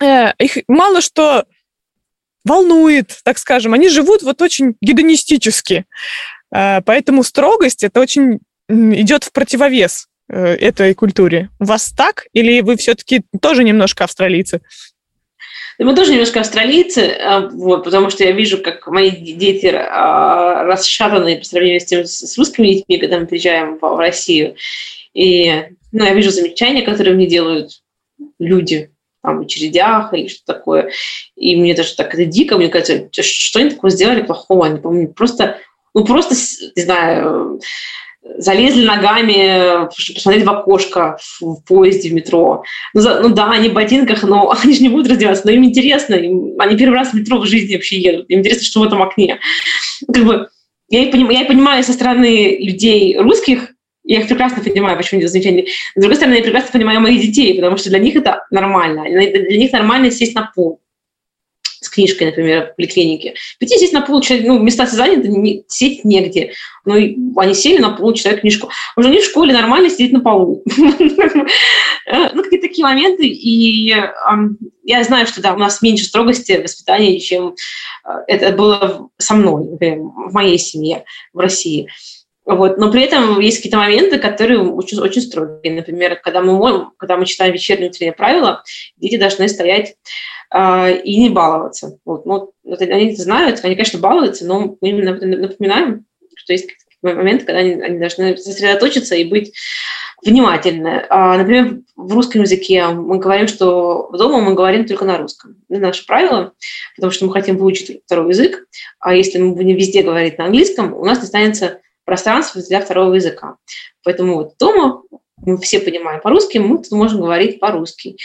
[0.00, 1.46] э, их мало что
[2.44, 3.72] волнует, так скажем.
[3.72, 5.86] Они живут вот очень гедонистически.
[6.54, 11.50] Э, поэтому строгость это очень идет в противовес э, этой культуре.
[11.60, 12.26] У вас так?
[12.32, 14.60] Или вы все-таки тоже немножко австралийцы?
[15.78, 21.38] Мы тоже немножко австралийцы, а, вот, потому что я вижу, как мои дети а, расшатаны
[21.38, 24.56] по сравнению с тем, с русскими детьми, когда мы приезжаем в Россию.
[25.14, 27.82] И ну, я вижу замечания, которые мне делают
[28.38, 28.90] люди
[29.22, 30.90] там, в очередях или что такое.
[31.36, 34.66] И мне даже так это дико, мне кажется, что они такое сделали плохого?
[34.66, 35.58] Они, по просто,
[35.94, 36.34] ну, просто,
[36.76, 37.60] не знаю,
[38.38, 42.62] залезли ногами, чтобы посмотреть в окошко в поезде, в метро.
[42.94, 45.64] Ну, за, ну да, они в ботинках, но они же не будут раздеваться, но им
[45.64, 48.84] интересно, им, они первый раз в метро в жизни вообще едут, им интересно, что в
[48.84, 49.40] этом окне.
[50.12, 50.48] Как бы,
[50.88, 53.70] я, и понимаю, я и понимаю со стороны людей русских,
[54.04, 55.66] я их прекрасно понимаю, почему они замечания.
[55.94, 59.04] С другой стороны, я прекрасно понимаю моих детей, потому что для них это нормально.
[59.04, 60.80] Для них нормально сесть на пол
[61.82, 63.34] с книжкой, например, в поликлинике.
[63.92, 66.52] На пол, читать, ну, места заняты, не, сесть негде.
[66.84, 66.94] Ну,
[67.36, 68.70] они сели на пол, читают книжку.
[68.96, 70.62] Уже они в школе нормально сидеть на полу.
[72.34, 73.26] Ну, какие-то такие моменты.
[73.26, 73.94] И
[74.84, 77.54] я знаю, что, да, у нас меньше строгости воспитания, чем
[78.04, 81.88] э, это было со мной, в моей семье в России.
[82.44, 82.78] Вот.
[82.78, 85.74] Но при этом есть какие-то моменты, которые очень, очень строгие.
[85.74, 88.64] Например, когда мы, когда мы читаем вечерние утренние правила,
[88.96, 89.94] дети должны стоять э,
[90.54, 91.98] и не баловаться.
[92.04, 92.26] Вот.
[92.26, 96.04] Ну, они это знают, они, конечно, балуются, но мы им напоминаем,
[96.36, 96.68] что есть
[97.02, 99.54] моменты, когда они, они должны сосредоточиться и быть
[100.24, 101.04] внимательны.
[101.08, 105.56] А, например, в русском языке мы говорим, что дома мы говорим только на русском.
[105.68, 106.52] Это наше правило,
[106.94, 108.66] потому что мы хотим выучить второй язык,
[109.00, 113.14] а если мы будем везде говорить на английском, у нас не останется пространства для второго
[113.14, 113.56] языка.
[114.04, 115.01] Поэтому вот дома
[115.44, 118.16] мы все понимаем по-русски, мы тут можем говорить по-русски.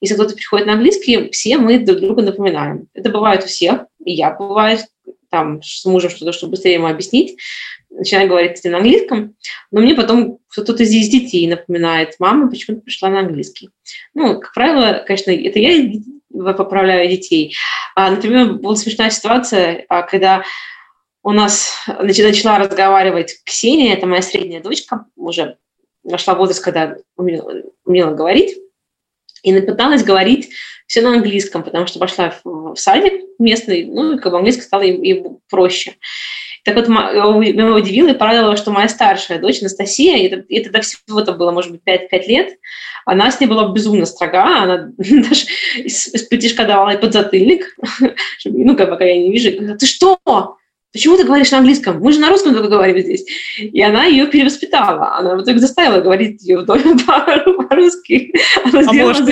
[0.00, 2.88] Если кто-то приходит на английский, все мы друг друга напоминаем.
[2.94, 4.86] Это бывает у всех, и я бывает
[5.30, 7.38] там с мужем что-то, чтобы быстрее ему объяснить,
[7.90, 9.34] начинаю говорить на английском,
[9.70, 13.70] но мне потом кто-то из детей напоминает, мама почему ты пришла на английский.
[14.14, 17.54] Ну, как правило, конечно, это я поправляю детей.
[17.94, 20.44] А, например, была смешная ситуация, а, когда
[21.22, 25.56] у нас начала разговаривать Ксения, это моя средняя дочка, уже
[26.06, 28.56] нашла возраст, когда умела, умела говорить,
[29.42, 30.50] и напыталась говорить
[30.86, 34.82] все на английском, потому что пошла в садик местный, ну, и как бы английский стало
[34.82, 35.96] ей проще.
[36.64, 40.80] Так вот, меня удивило и порадовало, что моя старшая дочь Анастасия, и это, и тогда
[40.80, 42.58] всего-то было, может быть, 5, 5 лет,
[43.04, 45.46] она с ней была безумно строга, она даже
[45.76, 47.76] из, из давала ей подзатыльник,
[48.44, 50.18] ну, как пока я не вижу, ты что?
[50.96, 52.00] Почему ты говоришь на английском?
[52.00, 53.26] Мы же на русском только говорим здесь.
[53.58, 55.14] И она ее перевоспитала.
[55.16, 58.32] Она в итоге заставила говорить ее в доме по-русски.
[58.64, 59.26] Она а может,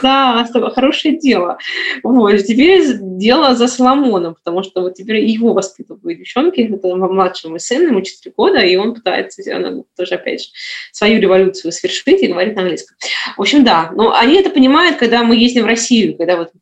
[0.00, 1.58] да, хорошее дело.
[2.02, 2.38] Вот.
[2.38, 8.00] Теперь дело за Соломоном, потому что вот теперь его воспитывают девчонки, это младшему сыну, ему
[8.00, 10.46] 4 года, и он пытается она, тоже, опять же,
[10.92, 12.96] свою революцию совершить и говорит на английском.
[13.36, 16.52] В общем, да, но они это понимают, когда мы ездим в Россию, когда вот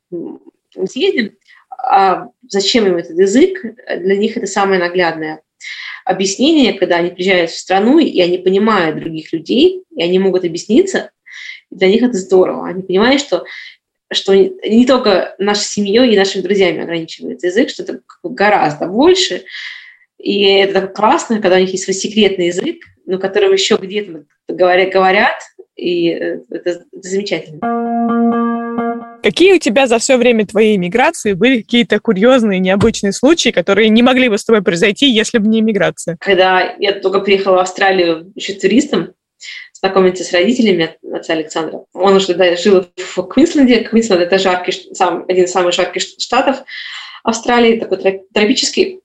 [0.89, 1.33] съездим,
[1.83, 3.61] а зачем им этот язык,
[3.99, 5.43] для них это самое наглядное
[6.05, 11.11] объяснение, когда они приезжают в страну, и они понимают других людей, и они могут объясниться,
[11.71, 12.69] для них это здорово.
[12.69, 13.45] Они понимают, что,
[14.13, 19.45] что не только нашей семьей и нашими друзьями ограничивается язык, что это гораздо больше.
[20.19, 22.77] И это так классно, когда у них есть свой секретный язык,
[23.07, 25.37] но которым еще где-то говорят, говорят
[25.77, 28.82] и э, это, это замечательно.
[29.23, 34.03] Какие у тебя за все время твоей иммиграции были какие-то курьезные, необычные случаи, которые не
[34.03, 36.17] могли бы с тобой произойти, если бы не иммиграция?
[36.21, 39.15] Когда я только приехала в Австралию еще туристом,
[39.83, 41.85] знакомиться с родителями отца Александра.
[41.93, 43.81] Он уже тогда жил в Квинсленде.
[43.81, 46.59] Квинсленд– это жаркий, сам, один из самых жарких штатов
[47.25, 49.01] Австралии, такой тропический.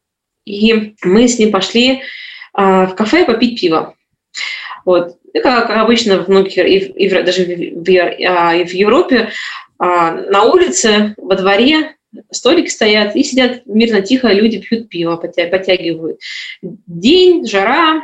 [0.45, 2.03] И мы с ним пошли
[2.53, 3.95] а, в кафе попить пиво.
[4.86, 5.18] Вот.
[5.34, 9.32] И как обычно в многих, и, и даже в, в, а, в Европе,
[9.86, 11.95] на улице, во дворе
[12.32, 16.19] столики стоят и сидят мирно, тихо, люди пьют пиво, подтягивают.
[16.61, 18.03] День, жара,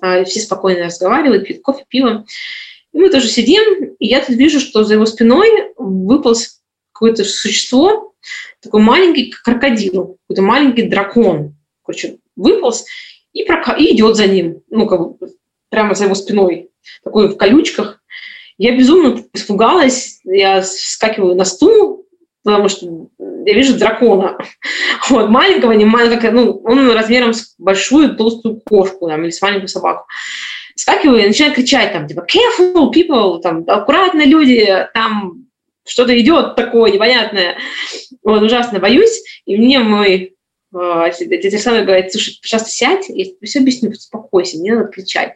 [0.00, 2.26] а, все спокойно разговаривают, пьют кофе, пиво.
[2.92, 6.60] И мы тоже сидим, и я тут вижу, что за его спиной выполз
[6.92, 8.14] какое-то существо,
[8.60, 12.86] такой маленький крокодил, какой-то маленький дракон, короче, выполз
[13.32, 13.72] и, прока...
[13.72, 15.30] и идет за ним, ну, как бы
[15.70, 16.70] прямо за его спиной,
[17.02, 18.00] такой в колючках.
[18.58, 22.06] Я безумно испугалась, я вскакиваю на стул,
[22.44, 22.86] потому что
[23.46, 24.38] я вижу дракона.
[25.10, 29.68] Вот, маленького, не маленького, ну, он размером с большую толстую кошку там, или с маленькую
[29.68, 30.06] собаку.
[30.76, 35.44] Скакиваю и начинаю кричать там, типа, careful, people, там, аккуратно, люди, там
[35.86, 37.58] что-то идет такое непонятное.
[38.22, 39.22] Вот, ужасно боюсь.
[39.44, 40.33] И мне мой
[40.74, 45.34] э, дядя Александр говорит, слушай, пожалуйста, сядь, я тебе все объясню, успокойся, не надо кричать.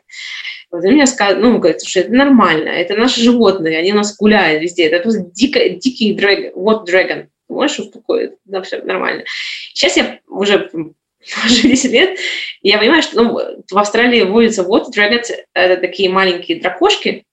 [0.71, 4.17] Вот, и мне сказали, ну, говорит, слушай, это нормально, это наши животные, они у нас
[4.17, 9.25] гуляют везде, это просто дико, дикий драг, вот dragon можешь успокоить, да, все нормально.
[9.73, 10.71] Сейчас я уже
[11.45, 12.19] уже 10 лет,
[12.63, 17.25] я понимаю, что ну, в Австралии водятся вот dragons, это такие маленькие дракошки,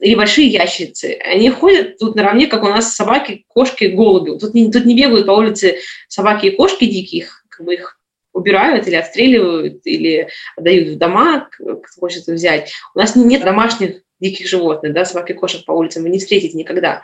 [0.00, 1.18] или большие ящерицы.
[1.24, 4.38] Они ходят тут наравне, как у нас собаки, кошки, голуби.
[4.38, 7.98] Тут не, тут не бегают по улице собаки и кошки диких, как бы их
[8.32, 12.72] убирают или отстреливают, или отдают в дома, кто хочет взять.
[12.94, 16.56] У нас нет домашних диких животных, да, собак и кошек по улицам вы не встретите
[16.56, 17.02] никогда.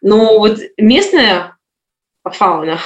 [0.00, 1.56] Но вот местная
[2.30, 2.78] фауна,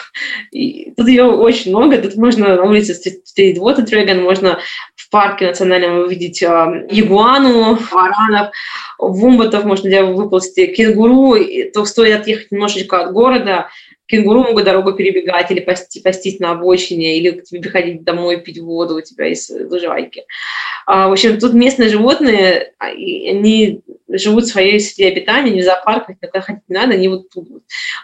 [0.50, 4.58] и тут ее очень много, тут можно на улице встретить water dragon, можно
[4.94, 8.50] в парке национальном увидеть э, ягуану, варанов,
[8.98, 13.68] вумботов, можно где выползти кенгуру, и, то стоит отъехать немножечко от города,
[14.06, 18.58] кенгуру могут дорогу перебегать или пасти, пастись на обочине, или к тебе приходить домой пить
[18.58, 20.24] воду у тебя из лужайки.
[20.86, 25.64] А, в общем, тут местные животные, а, они живут в своей среде обитания, не в
[25.64, 27.48] зоопарках, когда ходить не надо, они вот тут.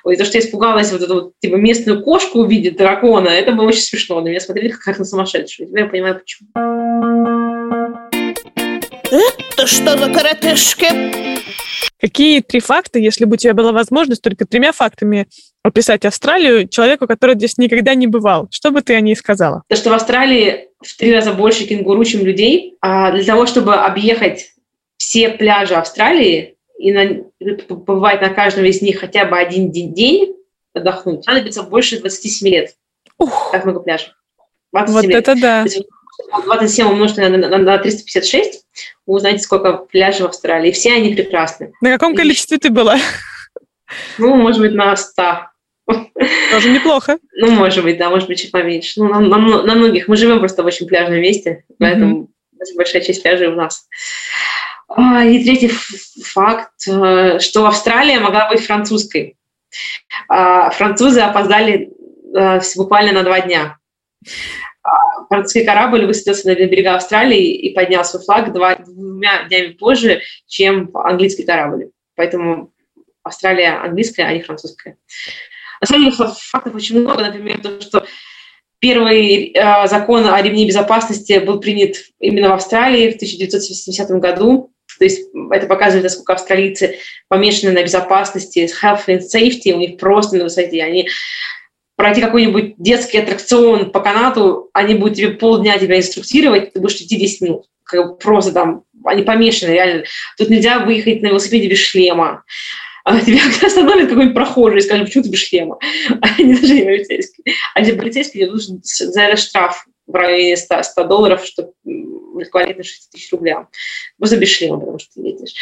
[0.04, 3.68] Ой, то, что я испугалась вот эту вот, типа, местную кошку увидеть, дракона, это было
[3.68, 4.20] очень смешно.
[4.20, 5.68] На меня смотрели как на сумасшедшую.
[5.68, 6.48] Теперь я понимаю, почему.
[9.12, 10.86] Это что за коротышки?
[12.00, 15.28] Какие три факта, если бы у тебя была возможность только тремя фактами
[15.62, 18.48] описать Австралию человеку, который здесь никогда не бывал?
[18.50, 19.62] Что бы ты о ней сказала?
[19.68, 22.76] То, что в Австралии в три раза больше кенгуру, чем людей.
[22.80, 24.52] А для того, чтобы объехать
[24.96, 27.22] все пляжи Австралии и на,
[27.54, 30.34] побывать на каждом из них хотя бы один день,
[30.74, 32.76] отдохнуть, понадобится больше 27 лет.
[33.18, 33.50] Ух.
[33.52, 34.12] Так много пляжей.
[34.72, 35.28] Вот лет.
[35.28, 35.64] это да.
[36.44, 38.64] 27 умножить на, на, на 356,
[39.06, 40.70] вы узнаете, сколько пляжей в Австралии.
[40.70, 41.72] И все они прекрасны.
[41.80, 42.96] На каком количестве ты была?
[44.18, 45.22] Ну, может быть, на 100.
[45.86, 47.18] Тоже неплохо.
[47.34, 49.00] Ну, может быть, да, может быть, чуть поменьше.
[49.00, 50.06] Ну, на, на, на многих.
[50.06, 52.76] Мы живем просто в очень пляжном месте, поэтому mm-hmm.
[52.76, 53.88] большая часть пляжей у нас.
[54.88, 55.68] А, и третий
[56.22, 59.36] факт, э, что Австралия могла быть французской.
[60.28, 61.90] А, французы опоздали
[62.36, 63.78] э, буквально на два дня
[65.32, 70.90] французский корабль высадился на берега Австралии и поднял свой флаг два, двумя днями позже, чем
[70.94, 71.90] английский корабль.
[72.16, 72.72] Поэтому
[73.22, 74.98] Австралия английская, а не французская.
[75.82, 77.22] На самом деле фактов очень много.
[77.22, 78.06] Например, то, что
[78.78, 84.72] первый э, закон о ремне безопасности был принят именно в Австралии в 1970 году.
[84.98, 90.36] То есть это показывает, насколько австралийцы помешаны на безопасности, health and safety, у них просто
[90.36, 90.84] на высоте.
[90.84, 91.08] Они
[91.96, 97.16] пройти какой-нибудь детский аттракцион по канату, они будут тебе полдня тебя инструктировать, ты будешь идти
[97.16, 97.64] 10 минут.
[97.82, 100.04] Как просто там, они помешаны, реально.
[100.38, 102.44] Тут нельзя выехать на велосипеде без шлема.
[103.04, 105.78] А тебя остановит какой-нибудь прохожий и скажет, почему ты без шлема?
[106.20, 107.54] Они даже не полицейские.
[107.74, 112.84] А если полицейский, тебе нужен за это штраф в районе 100, 100 долларов, что эквивалентно
[112.84, 113.68] 6 тысяч рублям.
[114.18, 115.54] Просто без шлема, потому что ты едешь.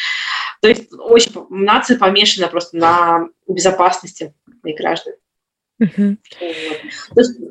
[0.60, 5.14] То есть очень нация помешана просто на безопасности моих граждан.
[5.80, 6.16] Uh-huh.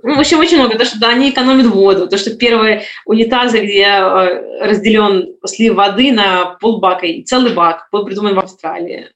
[0.04, 0.78] Ну, в общем, очень много.
[0.78, 2.08] То, что да, они экономят воду.
[2.08, 8.06] То, что первые унитазы, где э, разделен слив воды на полбака и целый бак, был
[8.06, 9.08] придуман в Австралии.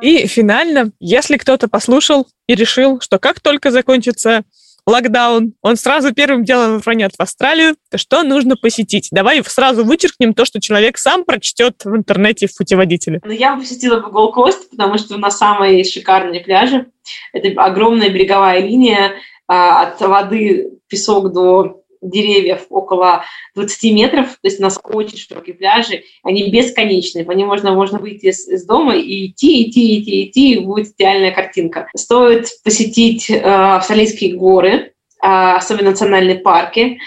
[0.00, 4.44] И финально, если кто-то послушал и решил, что как только закончится
[4.86, 9.08] локдаун, он сразу первым делом рванет в Австралию, то что нужно посетить?
[9.10, 13.20] Давай сразу вычеркнем то, что человек сам прочтет в интернете в путеводителе.
[13.24, 16.86] Ну, я бы посетила бы Голд-Кост, потому что у нас самые шикарные пляжи.
[17.32, 19.12] Это огромная береговая линия,
[19.48, 25.54] а, от воды песок до деревьев около 20 метров, то есть у нас очень широкие
[25.54, 30.24] пляжи, они бесконечные, по ним можно, можно выйти из, из дома и идти, идти, идти,
[30.24, 31.88] идти, и будет идеальная картинка.
[31.96, 34.90] Стоит посетить э, австралийские горы, э,
[35.20, 36.98] особенно национальные парки,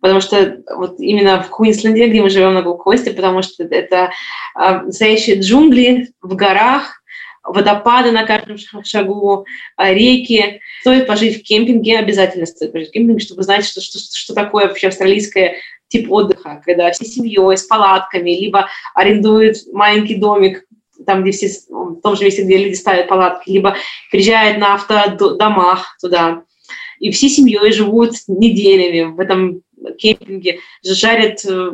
[0.00, 4.10] потому что вот именно в Квинсленде, где мы живем на Голд-Косте, потому что это
[4.58, 7.02] э, настоящие джунгли в горах,
[7.46, 10.60] водопады на каждом шагу, а, реки.
[10.80, 14.68] Стоит пожить в кемпинге, обязательно стоит пожить в кемпинге, чтобы знать, что, что, что такое
[14.68, 15.56] вообще австралийское
[15.88, 20.64] тип отдыха, когда все семьей, с палатками, либо арендуют маленький домик,
[21.04, 23.76] там, где все, в том же месте, где люди ставят палатки, либо
[24.10, 26.42] приезжают на автодомах туда,
[26.98, 29.62] и всей семьей живут неделями в этом
[29.98, 31.72] кемпинге, жарят э,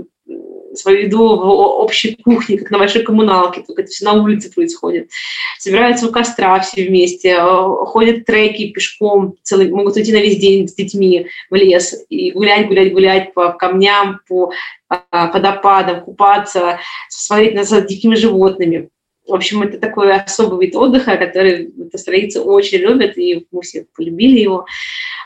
[0.75, 1.49] свою еду в
[1.81, 5.11] общей кухне, как на большой коммуналке, только это все на улице происходит.
[5.59, 10.69] Собираются у костра все вместе, э, ходят треки пешком, целый, могут уйти на весь день
[10.69, 14.53] с детьми в лес и гулять, гулять, гулять по камням, по
[14.89, 18.91] а, водопадам, купаться, смотреть на, за дикими животными.
[19.27, 24.41] В общем, это такой особый вид отдыха, который австралийцы очень любят, и мы все полюбили
[24.41, 24.67] его.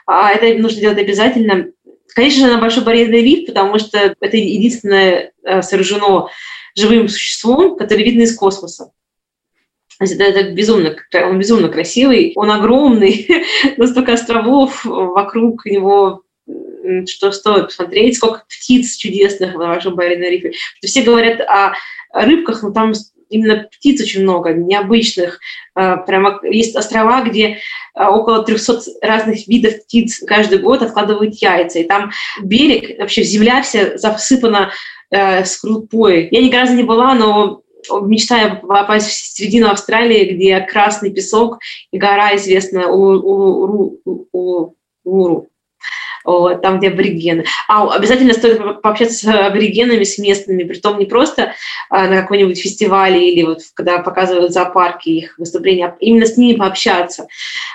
[0.07, 1.72] А это нужно делать обязательно.
[2.16, 6.30] Конечно же, на большой барьерный риф, потому что это единственное э, сооружено
[6.74, 8.90] живым существом, которое видно из космоса.
[9.98, 13.28] Это, это безумно, он безумно красивый, он огромный,
[13.76, 16.22] настолько островов вокруг него,
[17.06, 20.52] что стоит посмотреть, сколько птиц чудесных на вашем барьерном рифе.
[20.82, 21.74] Все говорят о
[22.14, 22.94] рыбках, но там
[23.29, 25.41] именно птиц очень много, необычных.
[25.74, 27.59] А, прямо есть острова, где
[27.95, 31.79] а, около 300 разных видов птиц каждый год откладывают яйца.
[31.79, 32.11] И там
[32.43, 34.72] берег, вообще земля вся засыпана
[35.11, 36.29] э, скрупой.
[36.31, 37.62] Я ни разу не была, но
[38.03, 41.59] мечтаю попасть в середину Австралии, где красный песок
[41.91, 43.99] и гора известная Улуру.
[46.27, 47.45] Вот, там, где аборигены.
[47.68, 51.55] А обязательно стоит пообщаться с аборигенами, с местными, при том не просто
[51.89, 56.59] а, на какой-нибудь фестивале или вот когда показывают зоопарки их выступления, а именно с ними
[56.59, 57.29] пообщаться,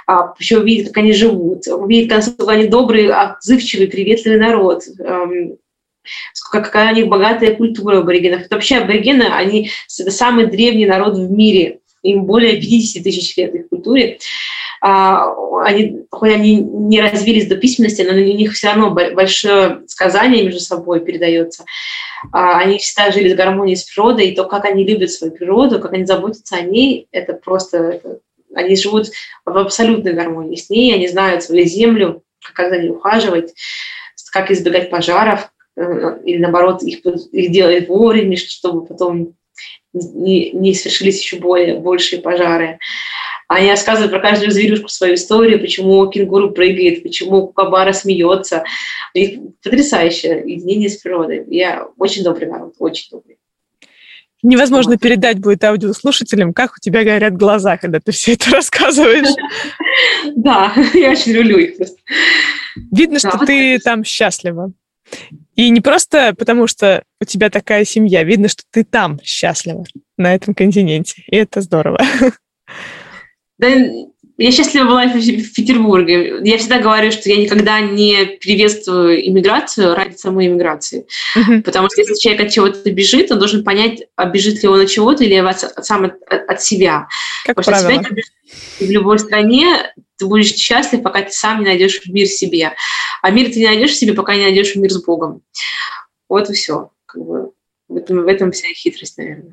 [0.05, 5.57] а, еще увидеть, как они живут, увидеть, насколько они добрый, отзывчивый, приветливый народ, эм,
[6.51, 8.41] какая у них богатая культура аборигенов.
[8.41, 13.69] Это вообще аборигены, они самый древний народ в мире, им более 50 тысяч лет их
[13.69, 14.19] культуре.
[14.83, 15.31] А,
[15.63, 20.59] они, хоть они не развились до письменности, но у них все равно большое сказание между
[20.59, 21.65] собой передается.
[22.31, 25.79] А, они всегда жили в гармонии с природой, и то, как они любят свою природу,
[25.79, 27.77] как они заботятся о ней, это просто...
[27.77, 28.19] Это,
[28.53, 29.07] они живут
[29.45, 32.23] в абсолютной гармонии с ней, они знают свою землю,
[32.53, 33.53] как за ней ухаживать,
[34.31, 39.35] как избегать пожаров, э, или наоборот, их, их делать вовремя, чтобы потом
[39.93, 42.79] не, не свершились еще более большие пожары.
[43.51, 48.63] Они рассказывают про каждую зверюшку свою историю, почему кенгуру прыгает, почему кукабара смеется.
[49.13, 51.43] И потрясающее единение с природой.
[51.49, 53.39] Я очень добрый народ, очень добрый.
[54.41, 55.01] Невозможно вот.
[55.01, 59.27] передать будет аудиослушателям, как у тебя горят глаза, когда ты все это рассказываешь.
[60.35, 61.97] Да, я очень люблю их просто.
[62.91, 64.71] Видно, что ты там счастлива.
[65.55, 69.83] И не просто потому, что у тебя такая семья, видно, что ты там счастлива,
[70.17, 71.23] на этом континенте.
[71.27, 71.99] И это здорово.
[73.61, 73.69] Да,
[74.37, 76.39] я счастлива была в Петербурге.
[76.43, 81.05] Я всегда говорю, что я никогда не приветствую иммиграцию ради самой иммиграции.
[81.63, 84.89] Потому что если человек от чего-то бежит, он должен понять, а бежит ли он от
[84.89, 87.07] чего-то или от, сам от, от себя.
[87.45, 88.03] Как Потому правило.
[88.03, 88.23] что себя
[88.79, 92.73] в любой стране ты будешь счастлив, пока ты сам не найдешь мир себе.
[93.21, 95.43] А мир ты не найдешь себе, пока не найдешь мир с Богом.
[96.27, 96.89] Вот и все.
[97.05, 97.51] Как бы
[97.87, 99.51] в, этом, в этом вся хитрость, наверное.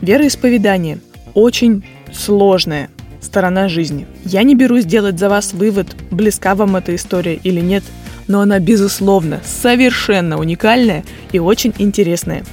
[0.00, 0.98] Вероисповедание–
[1.34, 4.06] очень сложная сторона жизни.
[4.24, 7.84] Я не берусь делать за вас вывод, близка вам эта история или нет,
[8.28, 12.44] но она, безусловно, совершенно уникальная и очень интересная.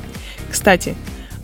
[0.49, 0.95] Кстати,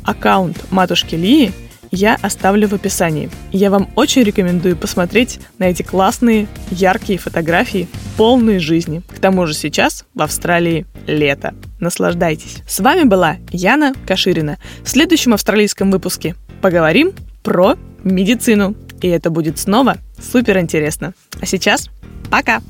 [0.03, 1.51] аккаунт матушки Лии
[1.91, 3.29] я оставлю в описании.
[3.51, 9.01] Я вам очень рекомендую посмотреть на эти классные, яркие фотографии, полные жизни.
[9.07, 11.53] К тому же сейчас в Австралии лето.
[11.79, 12.57] Наслаждайтесь.
[12.67, 14.57] С вами была Яна Каширина.
[14.83, 18.75] В следующем австралийском выпуске поговорим про медицину.
[19.01, 21.13] И это будет снова супер интересно.
[21.41, 21.89] А сейчас
[22.29, 22.61] пока!